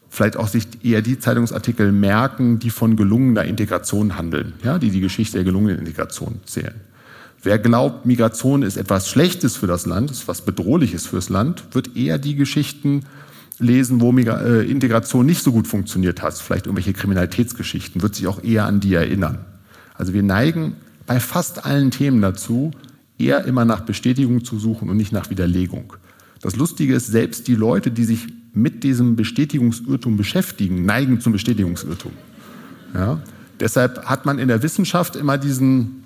[0.08, 5.00] vielleicht auch sich eher die Zeitungsartikel merken, die von gelungener Integration handeln, ja, die die
[5.00, 6.74] Geschichte der gelungenen Integration zählen.
[7.42, 11.96] Wer glaubt, Migration ist etwas Schlechtes für das Land, ist was Bedrohliches fürs Land, wird
[11.96, 13.04] eher die Geschichten
[13.60, 18.42] lesen, wo äh, Integration nicht so gut funktioniert hat, vielleicht irgendwelche Kriminalitätsgeschichten, wird sich auch
[18.42, 19.44] eher an die erinnern.
[19.94, 20.74] Also wir neigen
[21.06, 22.72] bei fast allen Themen dazu,
[23.18, 25.92] eher immer nach Bestätigung zu suchen und nicht nach Widerlegung.
[26.40, 32.12] Das Lustige ist, selbst die Leute, die sich mit diesem Bestätigungsirrtum beschäftigen, neigen zum Bestätigungsirrtum.
[32.94, 33.20] Ja?
[33.60, 36.04] Deshalb hat man in der Wissenschaft immer diesen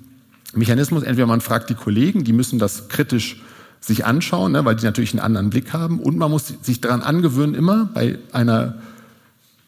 [0.53, 3.41] Mechanismus, entweder man fragt die Kollegen, die müssen das kritisch
[3.79, 5.99] sich anschauen, ne, weil die natürlich einen anderen Blick haben.
[5.99, 8.75] Und man muss sich daran angewöhnen, immer bei einer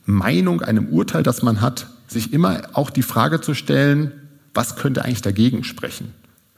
[0.06, 4.12] Meinung, einem Urteil, das man hat, sich immer auch die Frage zu stellen,
[4.54, 6.14] was könnte eigentlich dagegen sprechen?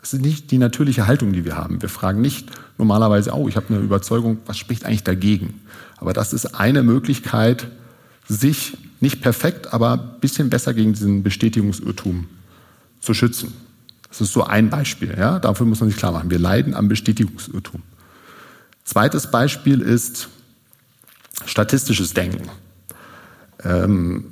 [0.07, 1.81] Das ist nicht die natürliche Haltung, die wir haben.
[1.81, 5.59] Wir fragen nicht normalerweise, oh, ich habe eine Überzeugung, was spricht eigentlich dagegen?
[5.97, 7.67] Aber das ist eine Möglichkeit,
[8.25, 12.29] sich nicht perfekt, aber ein bisschen besser gegen diesen Bestätigungsirrtum
[13.01, 13.53] zu schützen.
[14.07, 15.13] Das ist so ein Beispiel.
[15.17, 15.39] Ja?
[15.39, 16.29] Dafür muss man sich klar machen.
[16.29, 17.83] Wir leiden am Bestätigungsirrtum.
[18.85, 20.29] Zweites Beispiel ist
[21.45, 22.47] statistisches Denken.
[23.61, 24.27] Ähm,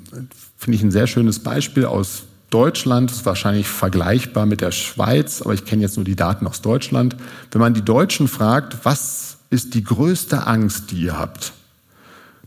[0.57, 3.11] Finde ich ein sehr schönes Beispiel aus Deutschland.
[3.11, 7.15] Ist wahrscheinlich vergleichbar mit der Schweiz, aber ich kenne jetzt nur die Daten aus Deutschland.
[7.51, 11.53] Wenn man die Deutschen fragt, was ist die größte Angst, die ihr habt,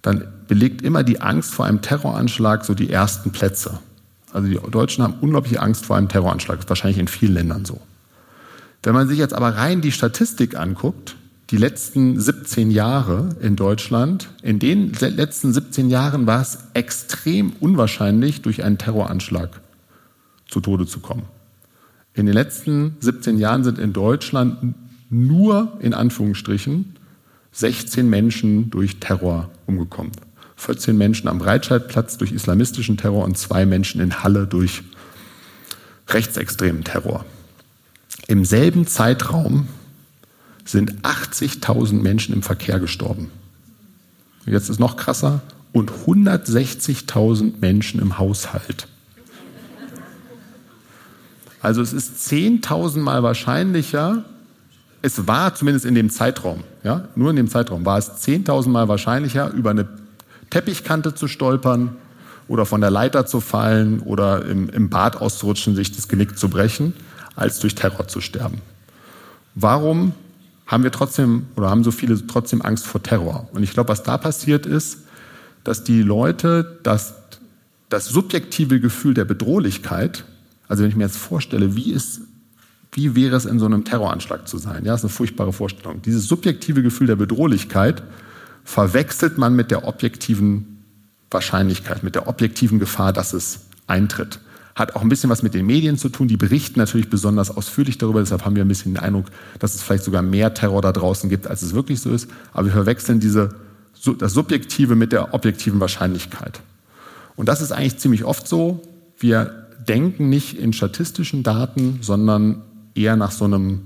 [0.03, 3.79] dann belegt immer die Angst vor einem Terroranschlag so die ersten Plätze.
[4.33, 6.59] Also die Deutschen haben unglaubliche Angst vor einem Terroranschlag.
[6.59, 7.81] Ist wahrscheinlich in vielen Ländern so.
[8.83, 11.17] Wenn man sich jetzt aber rein die Statistik anguckt,
[11.51, 18.43] die letzten 17 Jahre in Deutschland, in den letzten 17 Jahren war es extrem unwahrscheinlich,
[18.43, 19.61] durch einen Terroranschlag
[20.49, 21.25] zu Tode zu kommen.
[22.15, 24.75] In den letzten 17 Jahren sind in Deutschland
[25.11, 26.97] nur in Anführungsstrichen
[27.53, 30.13] 16 Menschen durch Terror umgekommen.
[30.57, 34.83] 14 Menschen am Breitscheidplatz durch islamistischen Terror und zwei Menschen in Halle durch
[36.09, 37.25] rechtsextremen Terror.
[38.27, 39.69] Im selben Zeitraum
[40.65, 43.31] sind 80.000 Menschen im Verkehr gestorben.
[44.45, 48.89] Jetzt ist noch krasser und 160.000 Menschen im Haushalt.
[51.61, 54.25] Also es ist 10.000 Mal wahrscheinlicher,
[55.03, 58.89] es war zumindest in dem Zeitraum, ja, nur in dem Zeitraum war es 10.000 Mal
[58.89, 59.89] wahrscheinlicher, über eine
[60.51, 61.97] Teppichkante zu stolpern
[62.49, 66.49] oder von der Leiter zu fallen oder im, im Bad auszurutschen, sich das Genick zu
[66.49, 66.95] brechen,
[67.37, 68.61] als durch Terror zu sterben.
[69.55, 70.13] Warum
[70.67, 73.49] haben wir trotzdem oder haben so viele trotzdem Angst vor Terror?
[73.53, 74.99] Und ich glaube, was da passiert ist,
[75.65, 77.15] dass die Leute das,
[77.89, 80.25] das subjektive Gefühl der Bedrohlichkeit,
[80.69, 82.21] also wenn ich mir jetzt vorstelle, wie ist
[82.93, 84.85] wie wäre es in so einem Terroranschlag zu sein?
[84.85, 86.01] Ja, das ist eine furchtbare Vorstellung.
[86.03, 88.03] Dieses subjektive Gefühl der Bedrohlichkeit
[88.65, 90.85] verwechselt man mit der objektiven
[91.31, 94.41] Wahrscheinlichkeit, mit der objektiven Gefahr, dass es eintritt.
[94.75, 96.29] Hat auch ein bisschen was mit den Medien zu tun.
[96.29, 98.21] Die berichten natürlich besonders ausführlich darüber.
[98.21, 99.27] Deshalb haben wir ein bisschen den Eindruck,
[99.59, 102.31] dass es vielleicht sogar mehr Terror da draußen gibt, als es wirklich so ist.
[102.53, 103.57] Aber wir verwechseln diese,
[104.19, 106.61] das Subjektive mit der objektiven Wahrscheinlichkeit.
[107.37, 108.83] Und das ist eigentlich ziemlich oft so.
[109.19, 112.63] Wir denken nicht in statistischen Daten, sondern
[112.95, 113.81] eher nach so einem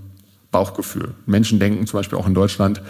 [0.51, 1.15] Bauchgefühl.
[1.27, 2.83] Menschen denken zum Beispiel auch in Deutschland,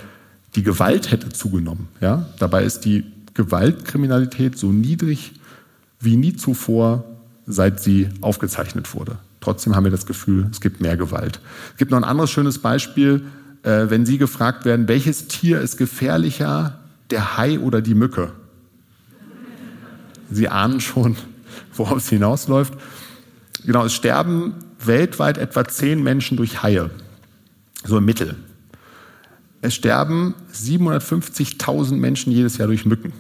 [0.55, 1.89] die Gewalt hätte zugenommen.
[2.01, 2.27] Ja?
[2.39, 5.33] Dabei ist die Gewaltkriminalität so niedrig
[6.01, 7.05] wie nie zuvor,
[7.47, 9.19] seit sie aufgezeichnet wurde.
[9.41, 11.41] Trotzdem haben wir das Gefühl, es gibt mehr Gewalt.
[11.73, 13.25] Es gibt noch ein anderes schönes Beispiel,
[13.63, 16.79] äh, wenn Sie gefragt werden, welches Tier ist gefährlicher,
[17.11, 18.33] der Hai oder die Mücke?
[20.31, 21.17] Sie ahnen schon,
[21.75, 22.75] worauf es hinausläuft.
[23.65, 26.91] Genau, es sterben weltweit etwa zehn Menschen durch Haie,
[27.85, 28.37] so im Mittel.
[29.61, 33.13] Es sterben 750.000 Menschen jedes Jahr durch Mücken.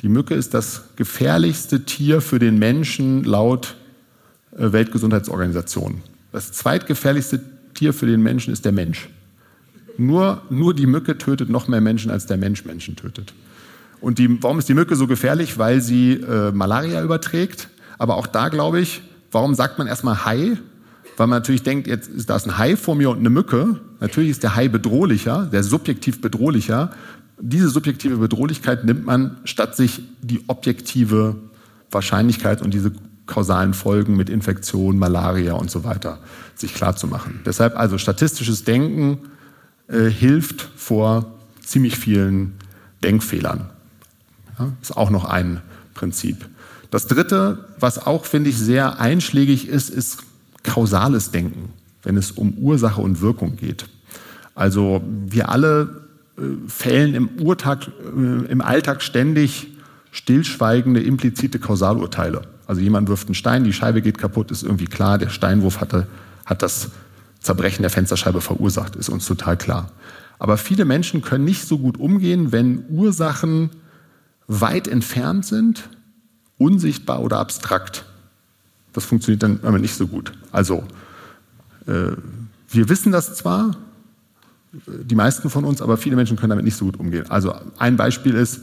[0.00, 3.74] Die Mücke ist das gefährlichste Tier für den Menschen laut
[4.56, 6.02] äh, Weltgesundheitsorganisation.
[6.30, 7.40] Das zweitgefährlichste
[7.74, 9.08] Tier für den Menschen ist der Mensch.
[9.96, 13.34] Nur, nur die Mücke tötet noch mehr Menschen, als der Mensch Menschen tötet.
[14.00, 15.58] Und die, warum ist die Mücke so gefährlich?
[15.58, 17.68] Weil sie äh, Malaria überträgt.
[17.98, 20.58] Aber auch da glaube ich, warum sagt man erstmal Hai?
[21.18, 23.80] weil man natürlich denkt, jetzt ist da ein Hai vor mir und eine Mücke.
[24.00, 26.92] Natürlich ist der Hai bedrohlicher, der subjektiv bedrohlicher.
[27.40, 31.36] Diese subjektive Bedrohlichkeit nimmt man, statt sich die objektive
[31.90, 32.92] Wahrscheinlichkeit und diese
[33.26, 36.20] kausalen Folgen mit Infektion, Malaria und so weiter
[36.54, 37.40] sich klarzumachen.
[37.44, 39.18] Deshalb also statistisches Denken
[39.88, 42.54] äh, hilft vor ziemlich vielen
[43.02, 43.68] Denkfehlern.
[44.58, 45.62] Ja, ist auch noch ein
[45.94, 46.48] Prinzip.
[46.90, 50.18] Das dritte, was auch, finde ich, sehr einschlägig ist, ist
[50.62, 51.70] kausales Denken,
[52.02, 53.86] wenn es um Ursache und Wirkung geht.
[54.54, 56.02] Also wir alle
[56.36, 59.68] äh, fällen im, Urtag, äh, im Alltag ständig
[60.10, 62.42] stillschweigende, implizite Kausalurteile.
[62.66, 66.06] Also jemand wirft einen Stein, die Scheibe geht kaputt, ist irgendwie klar, der Steinwurf hatte,
[66.44, 66.90] hat das
[67.40, 69.92] Zerbrechen der Fensterscheibe verursacht, ist uns total klar.
[70.38, 73.70] Aber viele Menschen können nicht so gut umgehen, wenn Ursachen
[74.46, 75.88] weit entfernt sind,
[76.58, 78.04] unsichtbar oder abstrakt.
[78.92, 80.32] Das funktioniert dann aber nicht so gut.
[80.52, 80.84] Also,
[81.86, 82.12] äh,
[82.70, 83.76] wir wissen das zwar,
[84.72, 87.30] die meisten von uns, aber viele Menschen können damit nicht so gut umgehen.
[87.30, 88.60] Also ein Beispiel ist,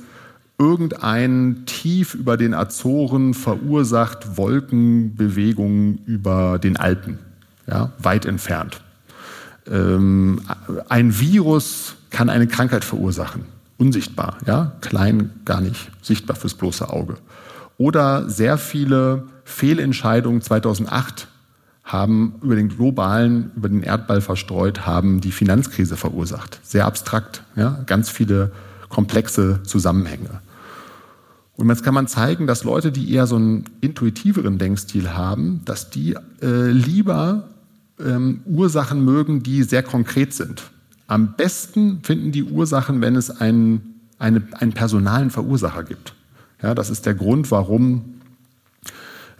[0.57, 7.19] irgendein Tief über den Azoren verursacht Wolkenbewegungen über den Alpen,
[7.67, 8.81] ja, weit entfernt.
[9.69, 10.41] Ähm,
[10.87, 13.45] ein Virus kann eine Krankheit verursachen,
[13.77, 17.17] unsichtbar, ja, klein, gar nicht sichtbar fürs bloße Auge.
[17.77, 21.27] Oder sehr viele Fehlentscheidungen 2008
[21.83, 26.59] haben über den globalen, über den Erdball verstreut, haben die Finanzkrise verursacht.
[26.63, 28.51] Sehr abstrakt, ja, ganz viele
[28.89, 30.41] komplexe Zusammenhänge.
[31.57, 35.89] Und jetzt kann man zeigen, dass Leute, die eher so einen intuitiveren Denkstil haben, dass
[35.89, 37.49] die äh, lieber
[37.99, 40.63] ähm, Ursachen mögen, die sehr konkret sind.
[41.07, 46.14] Am besten finden die Ursachen, wenn es einen, eine, einen personalen Verursacher gibt.
[46.61, 48.15] Ja, das ist der Grund, warum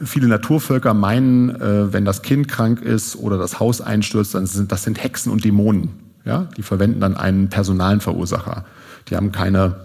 [0.04, 4.72] Viele Naturvölker meinen, äh, wenn das Kind krank ist oder das Haus einstürzt, dann sind
[4.72, 5.90] das sind Hexen und Dämonen.
[6.26, 6.50] Ja?
[6.58, 8.66] Die verwenden dann einen personalen Verursacher.
[9.08, 9.78] Die haben keine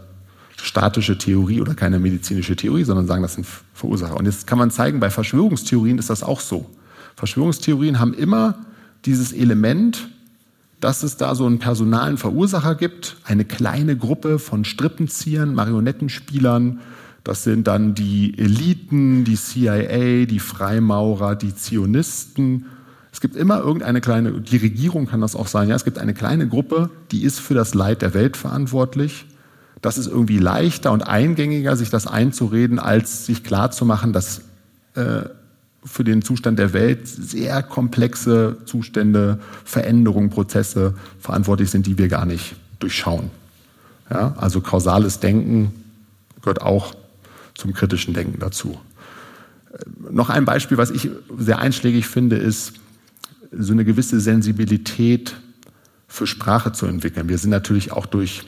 [0.56, 4.16] statische Theorie oder keine medizinische Theorie, sondern sagen, das sind Verursacher.
[4.16, 6.66] Und jetzt kann man zeigen, bei Verschwörungstheorien ist das auch so.
[7.14, 8.56] Verschwörungstheorien haben immer
[9.04, 10.08] dieses Element,
[10.80, 16.80] dass es da so einen personalen Verursacher gibt, eine kleine Gruppe von Strippenziehern, Marionettenspielern,
[17.24, 22.66] das sind dann die Eliten, die CIA, die Freimaurer, die Zionisten.
[23.12, 26.14] Es gibt immer irgendeine kleine, die Regierung kann das auch sein, ja, es gibt eine
[26.14, 29.26] kleine Gruppe, die ist für das Leid der Welt verantwortlich.
[29.82, 34.42] Das ist irgendwie leichter und eingängiger, sich das einzureden, als sich klarzumachen, dass
[34.94, 35.22] äh,
[35.84, 42.26] für den Zustand der Welt sehr komplexe Zustände, Veränderungen, Prozesse verantwortlich sind, die wir gar
[42.26, 43.30] nicht durchschauen.
[44.10, 45.72] Ja, also kausales Denken
[46.42, 46.94] gehört auch
[47.60, 48.80] zum kritischen Denken dazu.
[50.10, 52.72] Noch ein Beispiel, was ich sehr einschlägig finde, ist
[53.52, 55.36] so eine gewisse Sensibilität
[56.08, 57.28] für Sprache zu entwickeln.
[57.28, 58.42] Wir sind natürlich auch durch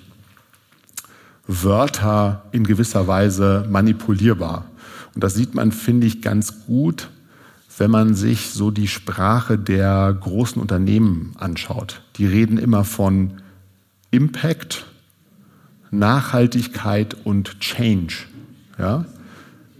[1.46, 4.66] Wörter in gewisser Weise manipulierbar.
[5.14, 7.10] Und das sieht man, finde ich, ganz gut,
[7.78, 12.02] wenn man sich so die Sprache der großen Unternehmen anschaut.
[12.16, 13.34] Die reden immer von
[14.10, 14.86] Impact,
[15.90, 18.14] Nachhaltigkeit und Change.
[18.82, 19.06] Ja?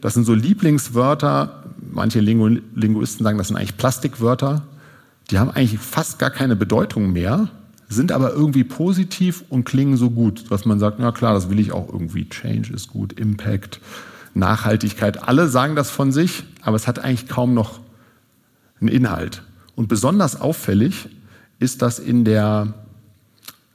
[0.00, 1.64] Das sind so Lieblingswörter.
[1.90, 4.62] Manche Lingu Linguisten sagen, das sind eigentlich Plastikwörter.
[5.30, 7.48] Die haben eigentlich fast gar keine Bedeutung mehr,
[7.88, 11.60] sind aber irgendwie positiv und klingen so gut, dass man sagt, na klar, das will
[11.60, 12.28] ich auch irgendwie.
[12.28, 13.80] Change ist gut, Impact,
[14.34, 15.28] Nachhaltigkeit.
[15.28, 17.80] Alle sagen das von sich, aber es hat eigentlich kaum noch
[18.80, 19.42] einen Inhalt.
[19.74, 21.08] Und besonders auffällig
[21.58, 22.74] ist das in der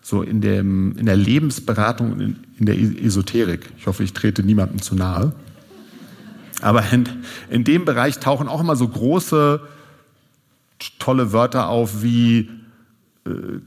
[0.08, 3.74] so in, dem, in der Lebensberatung, in, in der Esoterik.
[3.78, 5.34] Ich hoffe, ich trete niemandem zu nahe.
[6.62, 7.10] Aber in,
[7.50, 9.60] in dem Bereich tauchen auch immer so große,
[10.98, 12.50] tolle Wörter auf wie
[13.26, 13.60] äh,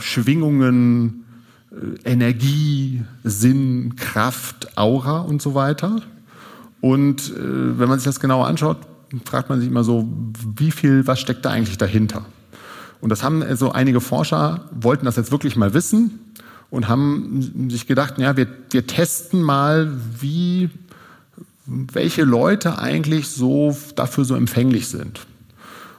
[0.00, 1.24] Schwingungen,
[1.72, 6.00] äh, Energie, Sinn, Kraft, Aura und so weiter.
[6.80, 8.78] Und äh, wenn man sich das genauer anschaut,
[9.24, 10.08] fragt man sich immer so,
[10.56, 12.24] wie viel, was steckt da eigentlich dahinter?
[13.00, 16.18] Und das haben also einige Forscher, wollten das jetzt wirklich mal wissen
[16.70, 19.90] und haben sich gedacht, ja, wir, wir testen mal,
[20.20, 20.70] wie,
[21.66, 25.20] welche Leute eigentlich so dafür so empfänglich sind.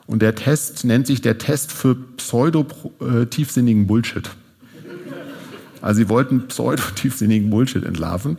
[0.08, 4.30] Und der Test nennt sich der Test für pseudo-tiefsinnigen Bullshit.
[5.82, 8.38] Also sie wollten pseudo-tiefsinnigen Bullshit entlarven.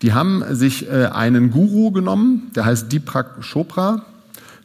[0.00, 4.04] Die haben sich äh, einen Guru genommen, der heißt Deepak Chopra.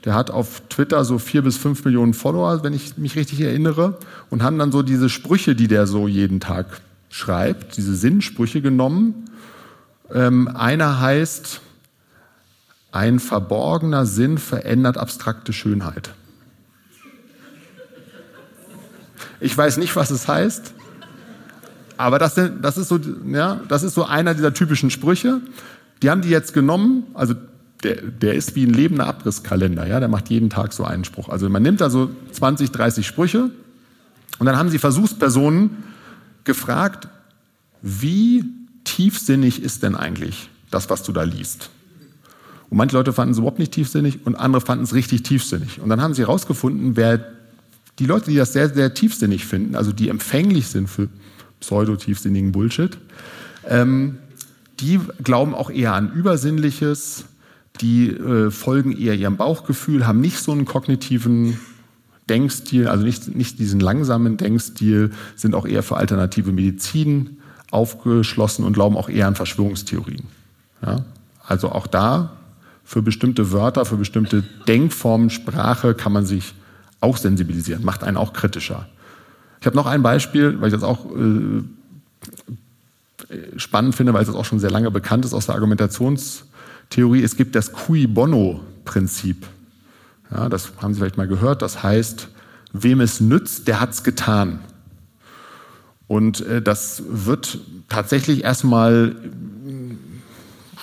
[0.07, 3.97] Der hat auf Twitter so vier bis fünf Millionen Follower, wenn ich mich richtig erinnere,
[4.29, 6.79] und haben dann so diese Sprüche, die der so jeden Tag
[7.09, 9.25] schreibt, diese Sinnsprüche genommen.
[10.09, 11.59] Ähm, einer heißt,
[12.93, 16.13] ein verborgener Sinn verändert abstrakte Schönheit.
[19.41, 20.73] Ich weiß nicht, was es heißt,
[21.97, 25.41] aber das, das, ist so, ja, das ist so einer dieser typischen Sprüche.
[26.01, 27.33] Die haben die jetzt genommen, also
[27.83, 31.29] der, der ist wie ein lebender Abrisskalender, ja, der macht jeden Tag so einen Spruch.
[31.29, 33.51] Also man nimmt da so 20, 30 Sprüche
[34.39, 35.83] und dann haben sie Versuchspersonen
[36.43, 37.07] gefragt,
[37.81, 38.43] wie
[38.83, 41.69] tiefsinnig ist denn eigentlich das, was du da liest?
[42.69, 45.79] Und manche Leute fanden es überhaupt nicht tiefsinnig und andere fanden es richtig tiefsinnig.
[45.79, 47.19] Und dann haben sie herausgefunden, wer
[47.99, 51.07] die Leute, die das sehr, sehr tiefsinnig finden, also die empfänglich sind für
[51.59, 52.97] pseudo-tiefsinnigen Bullshit,
[53.67, 54.17] ähm,
[54.79, 57.25] die glauben auch eher an Übersinnliches,
[57.81, 61.59] die äh, folgen eher ihrem Bauchgefühl, haben nicht so einen kognitiven
[62.29, 67.37] Denkstil, also nicht, nicht diesen langsamen Denkstil, sind auch eher für alternative Medizin
[67.71, 70.23] aufgeschlossen und glauben auch eher an Verschwörungstheorien.
[70.81, 71.05] Ja?
[71.45, 72.33] Also auch da
[72.83, 76.53] für bestimmte Wörter, für bestimmte Denkformen, Sprache kann man sich
[76.99, 78.87] auch sensibilisieren, macht einen auch kritischer.
[79.59, 81.63] Ich habe noch ein Beispiel, weil ich das auch äh,
[83.57, 85.55] spannend finde, weil es auch schon sehr lange bekannt ist aus der
[86.87, 87.23] Argumentationstheorie.
[87.23, 89.45] Es gibt das Cui Bono-Prinzip.
[90.31, 91.61] Ja, das haben Sie vielleicht mal gehört.
[91.61, 92.29] Das heißt,
[92.73, 94.59] wem es nützt, der hat es getan.
[96.07, 97.59] Und äh, das wird
[97.89, 99.15] tatsächlich erstmal,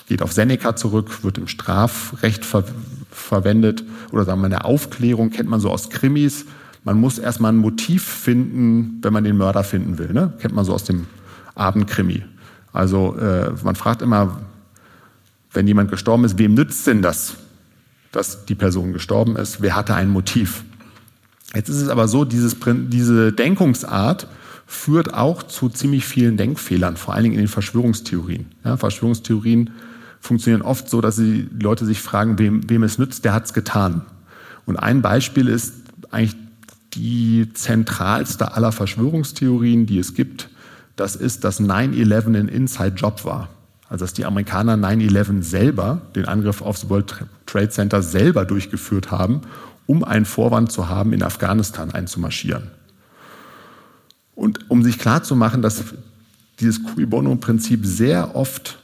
[0.06, 2.64] geht auf Seneca zurück, wird im Strafrecht ver
[3.10, 6.46] verwendet oder sagen wir in der Aufklärung, kennt man so aus Krimis.
[6.82, 10.12] Man muss erstmal ein Motiv finden, wenn man den Mörder finden will.
[10.12, 10.32] Ne?
[10.40, 11.06] Kennt man so aus dem
[11.54, 12.24] Abendkrimi.
[12.72, 14.40] Also äh, man fragt immer,
[15.54, 17.34] wenn jemand gestorben ist, wem nützt denn das,
[18.12, 19.62] dass die Person gestorben ist?
[19.62, 20.64] Wer hatte ein Motiv?
[21.54, 24.26] Jetzt ist es aber so, dieses, diese Denkungsart
[24.66, 28.46] führt auch zu ziemlich vielen Denkfehlern, vor allen Dingen in den Verschwörungstheorien.
[28.64, 29.70] Ja, Verschwörungstheorien
[30.20, 33.52] funktionieren oft so, dass die Leute sich fragen, wem, wem es nützt, der hat es
[33.52, 34.02] getan.
[34.66, 35.74] Und ein Beispiel ist
[36.10, 36.36] eigentlich
[36.94, 40.48] die zentralste aller Verschwörungstheorien, die es gibt.
[40.96, 43.48] Das ist, dass 9-11 ein Inside-Job war.
[43.94, 47.14] Also dass die Amerikaner 9-11 selber, den Angriff aufs World
[47.46, 49.42] Trade Center selber durchgeführt haben,
[49.86, 52.72] um einen Vorwand zu haben, in Afghanistan einzumarschieren.
[54.34, 55.84] Und um sich klarzumachen, dass
[56.58, 58.80] dieses Cui Bono-Prinzip sehr oft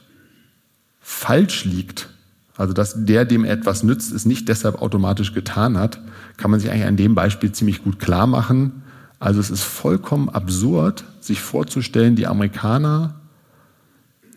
[1.01, 2.07] falsch liegt,
[2.55, 5.99] also dass der, dem etwas nützt, es nicht deshalb automatisch getan hat,
[6.37, 8.81] kann man sich eigentlich an dem Beispiel ziemlich gut klar machen.
[9.19, 13.15] Also es ist vollkommen absurd, sich vorzustellen, die Amerikaner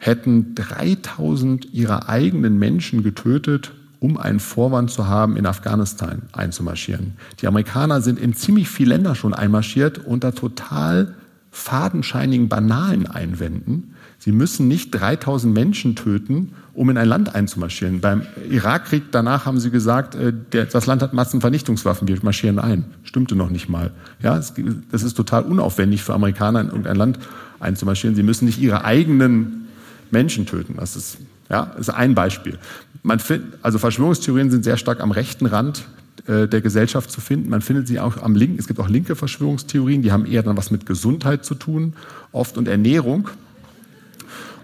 [0.06, 7.14] hätten 3000 ihrer eigenen Menschen getötet, um einen Vorwand zu haben, in Afghanistan einzumarschieren.
[7.40, 11.14] Die Amerikaner sind in ziemlich viele Länder schon einmarschiert unter total
[11.50, 13.94] fadenscheinigen, banalen Einwänden.
[14.18, 18.00] Sie müssen nicht 3000 Menschen töten, um in ein Land einzumarschieren.
[18.00, 22.84] Beim Irakkrieg danach haben sie gesagt, äh, das Land hat Massenvernichtungswaffen, wir marschieren ein.
[23.04, 23.92] Stimmte noch nicht mal.
[24.22, 27.18] Ja, das ist total unaufwendig für Amerikaner in irgendein Land
[27.60, 28.16] einzumarschieren.
[28.16, 29.63] Sie müssen nicht ihre eigenen
[30.10, 30.74] Menschen töten.
[30.78, 31.18] Das ist,
[31.50, 32.58] ja, ist ein Beispiel.
[33.02, 35.84] Man find, also Verschwörungstheorien sind sehr stark am rechten Rand
[36.26, 37.50] äh, der Gesellschaft zu finden.
[37.50, 38.58] Man findet sie auch am linken.
[38.58, 41.94] Es gibt auch linke Verschwörungstheorien, die haben eher dann was mit Gesundheit zu tun,
[42.32, 43.28] oft und Ernährung.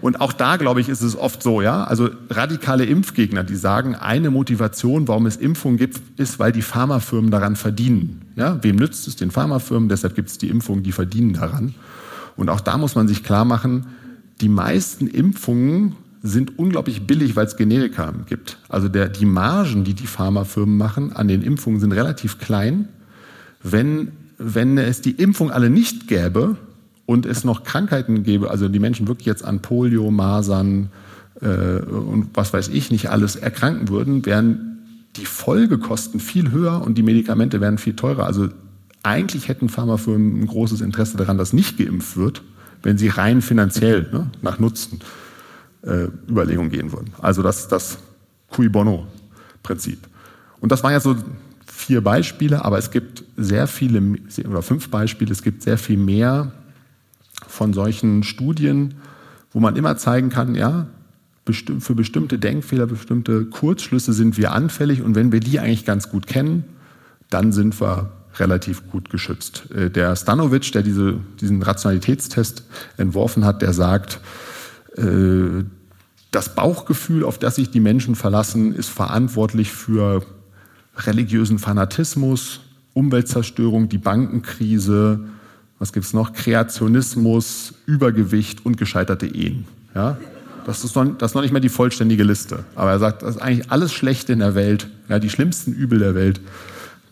[0.01, 1.83] Und auch da, glaube ich, ist es oft so, ja.
[1.83, 7.29] Also radikale Impfgegner, die sagen, eine Motivation, warum es Impfungen gibt, ist, weil die Pharmafirmen
[7.29, 8.21] daran verdienen.
[8.35, 9.15] Ja, wem nützt es?
[9.15, 9.89] Den Pharmafirmen.
[9.89, 11.75] Deshalb gibt es die Impfungen, die verdienen daran.
[12.35, 13.85] Und auch da muss man sich klar machen,
[14.41, 18.57] die meisten Impfungen sind unglaublich billig, weil es Generika gibt.
[18.69, 22.87] Also der, die Margen, die die Pharmafirmen machen an den Impfungen, sind relativ klein.
[23.63, 26.57] Wenn, wenn es die Impfung alle nicht gäbe,
[27.11, 30.89] und es noch Krankheiten gäbe, also die Menschen wirklich jetzt an Polio, Masern
[31.41, 34.79] äh, und was weiß ich nicht alles erkranken würden, wären
[35.17, 38.25] die Folgekosten viel höher und die Medikamente wären viel teurer.
[38.25, 38.47] Also
[39.03, 42.43] eigentlich hätten Pharmafirmen ein großes Interesse daran, dass nicht geimpft wird,
[42.83, 44.99] wenn sie rein finanziell ne, nach Nutzen
[45.83, 47.13] äh, Überlegungen gehen würden.
[47.21, 47.97] Also das das
[48.49, 50.07] Cui Bono-Prinzip.
[50.59, 51.15] Und das waren ja so
[51.65, 54.01] vier Beispiele, aber es gibt sehr viele,
[54.47, 56.51] oder fünf Beispiele, es gibt sehr viel mehr
[57.47, 58.95] von solchen Studien,
[59.51, 60.87] wo man immer zeigen kann, ja,
[61.79, 66.27] für bestimmte Denkfehler, bestimmte Kurzschlüsse sind wir anfällig und wenn wir die eigentlich ganz gut
[66.27, 66.63] kennen,
[67.29, 68.11] dann sind wir
[68.41, 69.71] relativ gut geschützt.
[69.71, 72.63] Äh, der Stanovic, der diese, diesen Rationalitätstest
[72.97, 74.19] entworfen hat, der sagt,
[74.97, 75.63] äh,
[76.31, 80.23] das Bauchgefühl, auf das sich die Menschen verlassen, ist verantwortlich für
[80.97, 82.61] religiösen Fanatismus,
[82.93, 85.21] Umweltzerstörung, die Bankenkrise,
[85.79, 86.33] was gibt es noch?
[86.33, 89.65] Kreationismus, Übergewicht und gescheiterte Ehen.
[89.95, 90.17] Ja?
[90.65, 92.63] Das ist, noch, das ist noch nicht mehr die vollständige Liste.
[92.75, 95.99] Aber er sagt, das ist eigentlich alles Schlechte in der Welt, ja, die schlimmsten Übel
[95.99, 96.39] der Welt,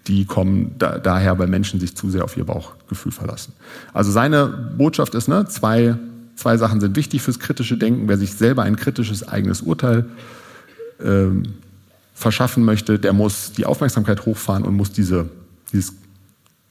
[0.09, 3.53] die kommen da, daher, weil Menschen sich zu sehr auf ihr Bauchgefühl verlassen.
[3.93, 5.95] Also seine Botschaft ist, ne, zwei,
[6.35, 8.09] zwei Sachen sind wichtig fürs kritische Denken.
[8.09, 10.05] Wer sich selber ein kritisches eigenes Urteil
[10.99, 11.43] ähm,
[12.15, 15.29] verschaffen möchte, der muss die Aufmerksamkeit hochfahren und muss diese,
[15.71, 15.93] dieses,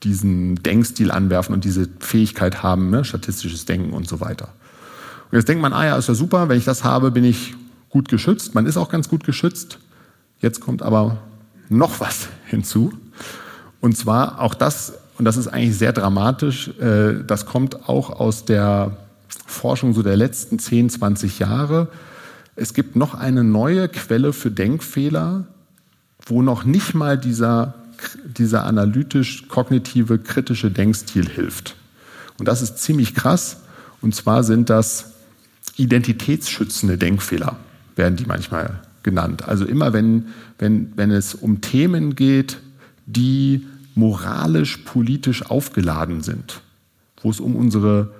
[0.03, 4.49] diesen Denkstil anwerfen und diese Fähigkeit haben, ne, statistisches Denken und so weiter.
[5.31, 7.55] Und jetzt denkt man, ah ja, ist ja super, wenn ich das habe, bin ich
[7.89, 8.53] gut geschützt.
[8.53, 9.79] Man ist auch ganz gut geschützt.
[10.41, 11.19] Jetzt kommt aber
[11.69, 12.91] noch was hinzu.
[13.81, 18.45] Und zwar auch das, und das ist eigentlich sehr dramatisch, äh, das kommt auch aus
[18.45, 18.97] der
[19.45, 21.87] Forschung so der letzten 10, 20 Jahre.
[22.55, 25.45] Es gibt noch eine neue Quelle für Denkfehler,
[26.25, 27.75] wo noch nicht mal dieser,
[28.25, 31.75] dieser analytisch-kognitive kritische Denkstil hilft.
[32.37, 33.57] Und das ist ziemlich krass.
[34.01, 35.13] Und zwar sind das
[35.75, 37.57] identitätsschützende Denkfehler,
[37.95, 39.47] werden die manchmal genannt.
[39.47, 40.27] Also immer wenn,
[40.57, 42.57] wenn, wenn es um Themen geht,
[43.15, 46.61] die moralisch, politisch aufgeladen sind,
[47.21, 48.13] wo es um unsere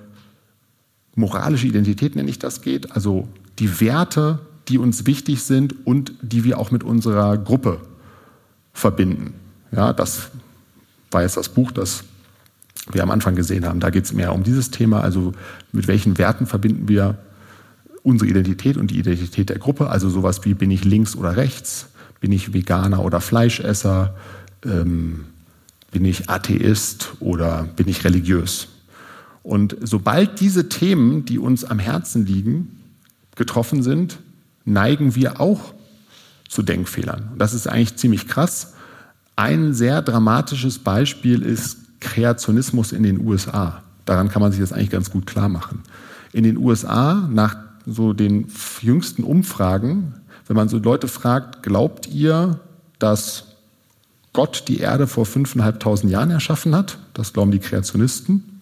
[1.15, 3.27] moralische Identität, nenne ich das, geht, also
[3.59, 7.81] die Werte, die uns wichtig sind und die wir auch mit unserer Gruppe
[8.73, 9.33] verbinden.
[9.71, 10.29] Ja, das
[11.11, 12.03] war jetzt das Buch, das
[12.91, 13.79] wir am Anfang gesehen haben.
[13.79, 15.33] Da geht es mehr um dieses Thema, also
[15.71, 17.17] mit welchen Werten verbinden wir
[18.01, 21.89] unsere Identität und die Identität der Gruppe, also sowas wie bin ich links oder rechts,
[22.21, 24.15] bin ich Veganer oder Fleischesser,
[24.65, 25.25] ähm,
[25.91, 28.67] bin ich Atheist oder bin ich religiös.
[29.43, 32.79] Und sobald diese Themen, die uns am Herzen liegen,
[33.35, 34.19] getroffen sind,
[34.65, 35.73] neigen wir auch
[36.47, 37.29] zu Denkfehlern.
[37.33, 38.73] Und das ist eigentlich ziemlich krass.
[39.35, 43.83] Ein sehr dramatisches Beispiel ist Kreationismus in den USA.
[44.05, 45.83] Daran kann man sich das eigentlich ganz gut klar machen.
[46.33, 47.55] In den USA, nach
[47.85, 48.47] so den
[48.81, 50.15] jüngsten Umfragen,
[50.47, 52.59] wenn man so Leute fragt, glaubt ihr,
[52.97, 53.48] dass
[54.39, 56.97] Gott die Erde vor 5.500 Jahren erschaffen hat?
[57.13, 58.61] Das glauben die Kreationisten.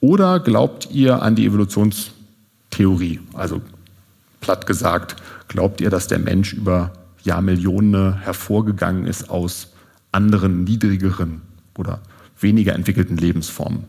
[0.00, 3.20] Oder glaubt ihr an die Evolutionstheorie?
[3.32, 3.62] Also
[4.42, 5.16] platt gesagt,
[5.48, 6.92] glaubt ihr, dass der Mensch über
[7.22, 9.68] Jahrmillionen hervorgegangen ist aus
[10.12, 11.40] anderen, niedrigeren
[11.78, 12.00] oder
[12.38, 13.84] weniger entwickelten Lebensformen?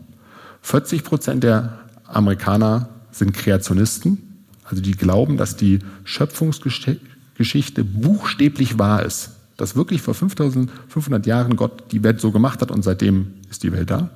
[0.62, 4.28] 40 Prozent der Amerikaner sind Kreationisten
[4.70, 9.30] also die glauben, dass die Schöpfungsgeschichte buchstäblich wahr ist.
[9.58, 13.72] Dass wirklich vor 5500 Jahren Gott die Welt so gemacht hat und seitdem ist die
[13.72, 14.08] Welt da.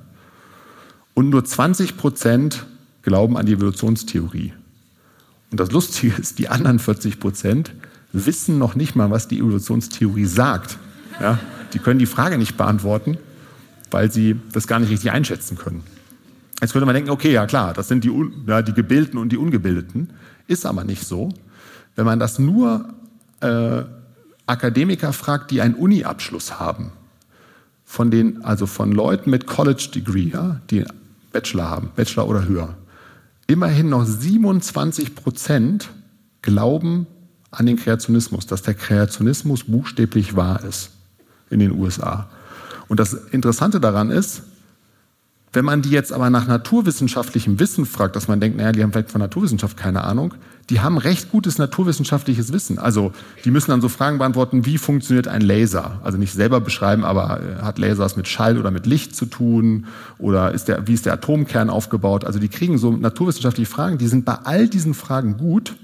[1.12, 2.64] Und nur 20 Prozent
[3.02, 4.54] glauben an die Evolutionstheorie.
[5.50, 7.72] Und das Lustige ist, die anderen 40 Prozent
[8.12, 10.78] wissen noch nicht mal, was die Evolutionstheorie sagt.
[11.20, 11.38] Ja,
[11.74, 13.18] die können die Frage nicht beantworten,
[13.90, 15.82] weil sie das gar nicht richtig einschätzen können.
[16.60, 18.12] Jetzt könnte man denken, okay, ja klar, das sind die,
[18.46, 20.10] ja, die Gebildeten und die Ungebildeten.
[20.46, 21.30] Ist aber nicht so.
[21.96, 22.94] Wenn man das nur
[23.40, 23.82] äh,
[24.46, 26.92] Akademiker fragt, die einen Uni-Abschluss haben,
[27.84, 30.84] von den, also von Leuten mit College Degree, ja, die
[31.32, 32.76] Bachelor haben, Bachelor oder höher,
[33.46, 35.90] immerhin noch 27 Prozent
[36.40, 37.06] glauben
[37.50, 40.90] an den Kreationismus, dass der Kreationismus buchstäblich wahr ist
[41.50, 42.28] in den USA.
[42.88, 44.42] Und das Interessante daran ist,
[45.52, 48.92] wenn man die jetzt aber nach naturwissenschaftlichem Wissen fragt, dass man denkt, naja, die haben
[48.92, 50.34] vielleicht von Naturwissenschaft keine Ahnung,
[50.70, 52.78] die haben recht gutes naturwissenschaftliches Wissen.
[52.78, 53.12] Also
[53.44, 56.00] die müssen dann so Fragen beantworten, wie funktioniert ein Laser?
[56.02, 59.86] Also nicht selber beschreiben, aber äh, hat Lasers mit Schall oder mit Licht zu tun?
[60.18, 62.24] Oder ist der, wie ist der Atomkern aufgebaut?
[62.24, 65.74] Also die kriegen so naturwissenschaftliche Fragen, die sind bei all diesen Fragen gut,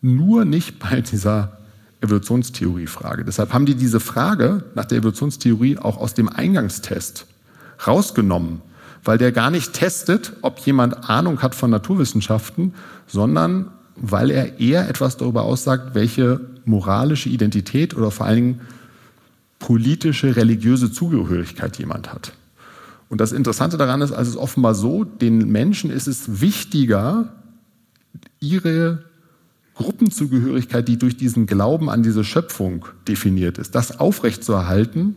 [0.00, 1.58] nur nicht bei dieser
[2.00, 3.24] Evolutionstheorie-Frage.
[3.24, 7.26] Deshalb haben die diese Frage nach der Evolutionstheorie auch aus dem Eingangstest
[7.86, 8.62] rausgenommen
[9.04, 12.74] weil der gar nicht testet, ob jemand Ahnung hat von Naturwissenschaften,
[13.06, 13.70] sondern
[14.00, 18.60] weil er eher etwas darüber aussagt, welche moralische Identität oder vor allen Dingen
[19.58, 22.32] politische, religiöse Zugehörigkeit jemand hat.
[23.08, 27.32] Und das Interessante daran ist, also es ist offenbar so, den Menschen ist es wichtiger,
[28.40, 29.04] ihre
[29.74, 35.14] Gruppenzugehörigkeit, die durch diesen Glauben an diese Schöpfung definiert ist, das aufrechtzuerhalten,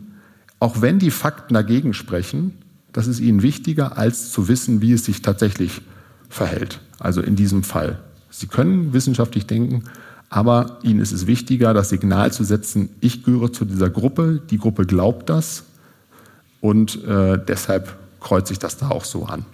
[0.58, 2.54] auch wenn die Fakten dagegen sprechen,
[2.92, 5.82] das ist ihnen wichtiger, als zu wissen, wie es sich tatsächlich
[6.28, 6.80] verhält.
[6.98, 7.98] Also in diesem Fall.
[8.32, 9.84] Sie können wissenschaftlich denken,
[10.30, 14.56] aber ihnen ist es wichtiger, das Signal zu setzen, ich gehöre zu dieser Gruppe, die
[14.56, 15.64] Gruppe glaubt das
[16.62, 19.44] und äh, deshalb kreuze ich das da auch so an.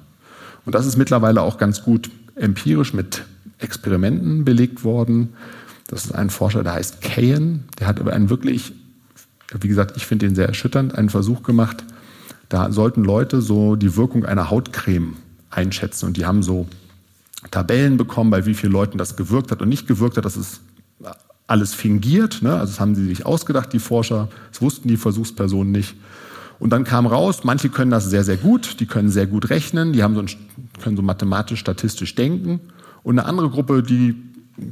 [0.64, 3.24] Und das ist mittlerweile auch ganz gut empirisch mit
[3.58, 5.30] Experimenten belegt worden.
[5.88, 8.72] Das ist ein Forscher, der heißt Kayen, der hat aber einen wirklich,
[9.58, 11.82] wie gesagt, ich finde ihn sehr erschütternd, einen Versuch gemacht,
[12.48, 15.16] da sollten Leute so die Wirkung einer Hautcreme
[15.50, 16.68] einschätzen und die haben so
[17.50, 20.24] Tabellen bekommen, bei wie vielen Leuten das gewirkt hat und nicht gewirkt hat.
[20.24, 20.60] Das ist
[21.46, 22.52] alles fingiert, ne?
[22.52, 25.96] also das haben sie sich ausgedacht, die Forscher, das wussten die Versuchspersonen nicht.
[26.58, 29.92] Und dann kam raus, manche können das sehr, sehr gut, die können sehr gut rechnen,
[29.92, 30.28] die haben so ein,
[30.82, 32.60] können so mathematisch, statistisch denken.
[33.02, 34.16] Und eine andere Gruppe, die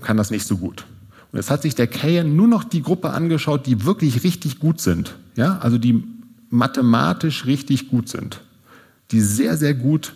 [0.03, 0.85] kann das nicht so gut.
[1.33, 4.81] Und jetzt hat sich der Kayan nur noch die Gruppe angeschaut, die wirklich richtig gut
[4.81, 5.15] sind.
[5.37, 6.05] Ja, also die
[6.51, 8.41] mathematisch richtig gut sind.
[9.13, 10.15] Die sehr, sehr gut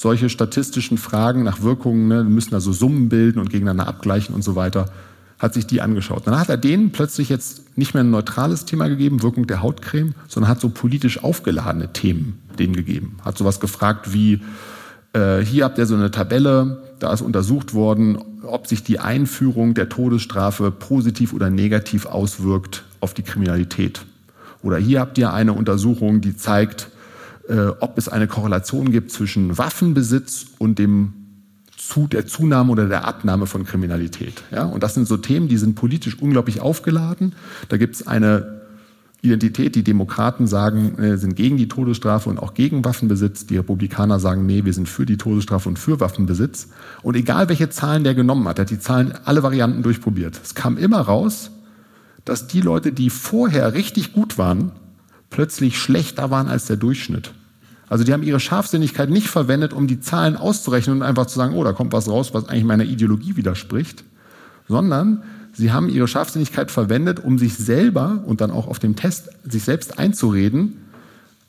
[0.00, 4.54] solche statistischen Fragen nach Wirkungen, ne, müssen also Summen bilden und gegeneinander abgleichen und so
[4.54, 4.86] weiter,
[5.38, 6.26] hat sich die angeschaut.
[6.26, 10.14] Dann hat er denen plötzlich jetzt nicht mehr ein neutrales Thema gegeben, Wirkung der Hautcreme,
[10.28, 13.18] sondern hat so politisch aufgeladene Themen denen gegeben.
[13.24, 14.40] Hat sowas gefragt wie,
[15.12, 19.74] äh, hier habt ihr so eine Tabelle, da ist untersucht worden, ob sich die Einführung
[19.74, 24.02] der Todesstrafe positiv oder negativ auswirkt auf die Kriminalität.
[24.62, 26.90] Oder hier habt ihr eine Untersuchung, die zeigt,
[27.48, 31.14] äh, ob es eine Korrelation gibt zwischen Waffenbesitz und dem
[31.76, 34.42] zu, der Zunahme oder der Abnahme von Kriminalität.
[34.50, 34.64] Ja?
[34.64, 37.34] Und das sind so Themen, die sind politisch unglaublich aufgeladen.
[37.68, 38.58] Da gibt es eine
[39.22, 39.74] Identität.
[39.74, 43.46] Die Demokraten sagen, äh, sind gegen die Todesstrafe und auch gegen Waffenbesitz.
[43.46, 46.68] Die Republikaner sagen, nee, wir sind für die Todesstrafe und für Waffenbesitz.
[47.02, 50.40] Und egal welche Zahlen der genommen hat, er hat die Zahlen, alle Varianten durchprobiert.
[50.42, 51.50] Es kam immer raus,
[52.24, 54.72] dass die Leute, die vorher richtig gut waren,
[55.30, 57.32] plötzlich schlechter waren als der Durchschnitt.
[57.88, 61.54] Also die haben ihre Scharfsinnigkeit nicht verwendet, um die Zahlen auszurechnen und einfach zu sagen,
[61.54, 64.04] oh, da kommt was raus, was eigentlich meiner Ideologie widerspricht,
[64.68, 65.22] sondern
[65.54, 69.64] sie haben ihre Scharfsinnigkeit verwendet, um sich selber und dann auch auf dem Test sich
[69.64, 70.84] selbst einzureden,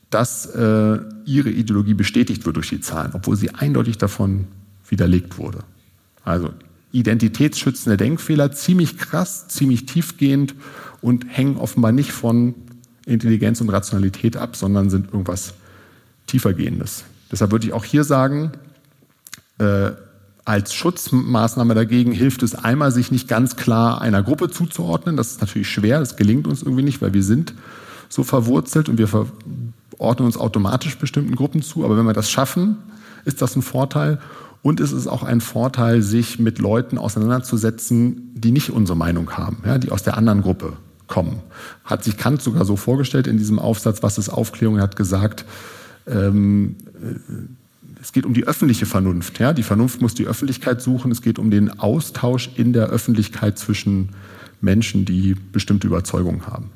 [0.09, 4.47] dass äh, ihre Ideologie bestätigt wird durch die Zahlen, obwohl sie eindeutig davon
[4.87, 5.59] widerlegt wurde.
[6.23, 6.49] Also
[6.91, 10.55] identitätsschützende Denkfehler, ziemlich krass, ziemlich tiefgehend
[11.01, 12.55] und hängen offenbar nicht von
[13.05, 15.53] Intelligenz und Rationalität ab, sondern sind irgendwas
[16.29, 17.03] tiefergehendes.
[17.31, 18.51] Deshalb würde ich auch hier sagen,
[19.59, 19.91] äh,
[20.45, 25.15] als Schutzmaßnahme dagegen hilft es einmal, sich nicht ganz klar einer Gruppe zuzuordnen.
[25.15, 27.53] Das ist natürlich schwer, das gelingt uns irgendwie nicht, weil wir sind
[28.07, 29.07] so verwurzelt und wir
[29.99, 31.85] ordnen uns automatisch bestimmten Gruppen zu.
[31.85, 32.77] Aber wenn wir das schaffen,
[33.25, 34.19] ist das ein Vorteil.
[34.61, 39.61] Und es ist auch ein Vorteil, sich mit Leuten auseinanderzusetzen, die nicht unsere Meinung haben,
[39.65, 40.73] ja, die aus der anderen Gruppe
[41.07, 41.39] kommen.
[41.83, 44.77] Hat sich Kant sogar so vorgestellt in diesem Aufsatz, was ist Aufklärung?
[44.77, 45.45] Er hat gesagt,
[46.07, 49.39] ähm, äh, es geht um die öffentliche Vernunft.
[49.39, 49.53] Ja?
[49.53, 51.11] Die Vernunft muss die Öffentlichkeit suchen.
[51.11, 54.09] Es geht um den Austausch in der Öffentlichkeit zwischen
[54.61, 56.71] Menschen, die bestimmte Überzeugungen haben.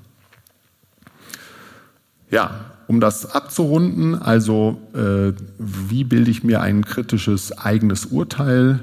[2.29, 8.79] Ja, um das abzurunden, also äh, wie bilde ich mir ein kritisches eigenes Urteil?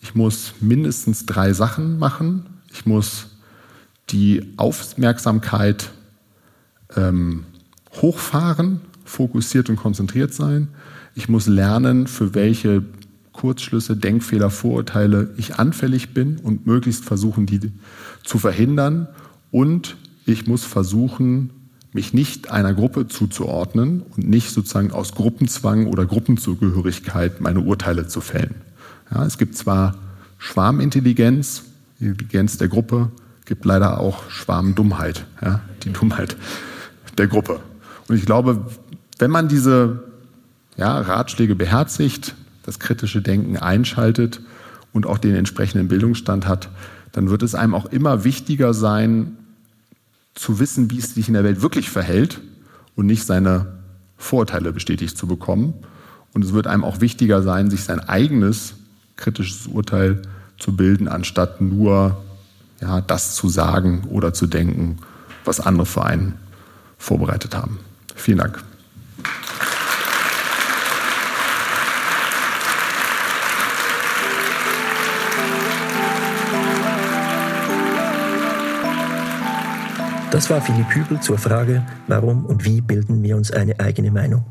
[0.00, 2.46] Ich muss mindestens drei Sachen machen.
[2.72, 3.28] Ich muss
[4.08, 5.90] die Aufmerksamkeit
[6.96, 7.44] ähm,
[8.00, 8.80] hochfahren,
[9.10, 10.68] fokussiert und konzentriert sein.
[11.14, 12.82] Ich muss lernen, für welche
[13.32, 17.72] Kurzschlüsse, Denkfehler, Vorurteile ich anfällig bin und möglichst versuchen, die
[18.24, 19.08] zu verhindern.
[19.50, 19.96] Und
[20.26, 21.50] ich muss versuchen,
[21.92, 28.20] mich nicht einer Gruppe zuzuordnen und nicht sozusagen aus Gruppenzwang oder Gruppenzugehörigkeit meine Urteile zu
[28.20, 28.54] fällen.
[29.12, 29.96] Ja, es gibt zwar
[30.38, 31.64] Schwarmintelligenz,
[31.98, 33.10] Intelligenz der Gruppe,
[33.44, 36.36] gibt leider auch Schwarmdummheit, ja, die Dummheit
[37.18, 37.58] der Gruppe.
[38.06, 38.64] Und ich glaube,
[39.20, 40.04] wenn man diese
[40.76, 44.40] ja, Ratschläge beherzigt, das kritische Denken einschaltet
[44.92, 46.68] und auch den entsprechenden Bildungsstand hat,
[47.12, 49.36] dann wird es einem auch immer wichtiger sein,
[50.34, 52.40] zu wissen, wie es sich in der Welt wirklich verhält
[52.94, 53.66] und nicht seine
[54.16, 55.74] Vorurteile bestätigt zu bekommen.
[56.32, 58.74] Und es wird einem auch wichtiger sein, sich sein eigenes
[59.16, 60.22] kritisches Urteil
[60.58, 62.22] zu bilden, anstatt nur
[62.80, 64.98] ja, das zu sagen oder zu denken,
[65.44, 66.36] was andere für einen
[66.96, 67.78] vorbereitet haben.
[68.14, 68.62] Vielen Dank.
[80.30, 84.44] Das war Philipp Hübel zur Frage, warum und wie bilden wir uns eine eigene Meinung.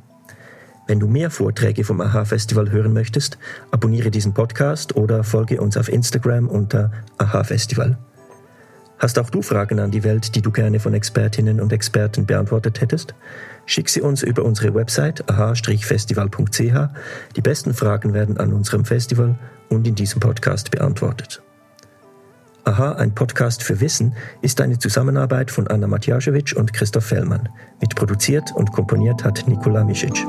[0.88, 3.38] Wenn du mehr Vorträge vom AHA-Festival hören möchtest,
[3.72, 7.98] abonniere diesen Podcast oder folge uns auf Instagram unter AHA-Festival.
[8.98, 12.82] Hast auch du Fragen an die Welt, die du gerne von Expertinnen und Experten beantwortet
[12.82, 13.16] hättest?
[13.66, 16.90] Schick sie uns über unsere Website aha-festival.ch.
[17.38, 19.36] Die besten Fragen werden an unserem Festival
[19.70, 21.42] und in diesem Podcast beantwortet.
[22.70, 24.14] Aha, ein Podcast für Wissen
[24.44, 27.50] ist eine Zusammenarbeit von Anna Matjaschewitsch und Christoph Fellmann.
[27.82, 30.24] Mitproduziert und komponiert hat Nikola Misic.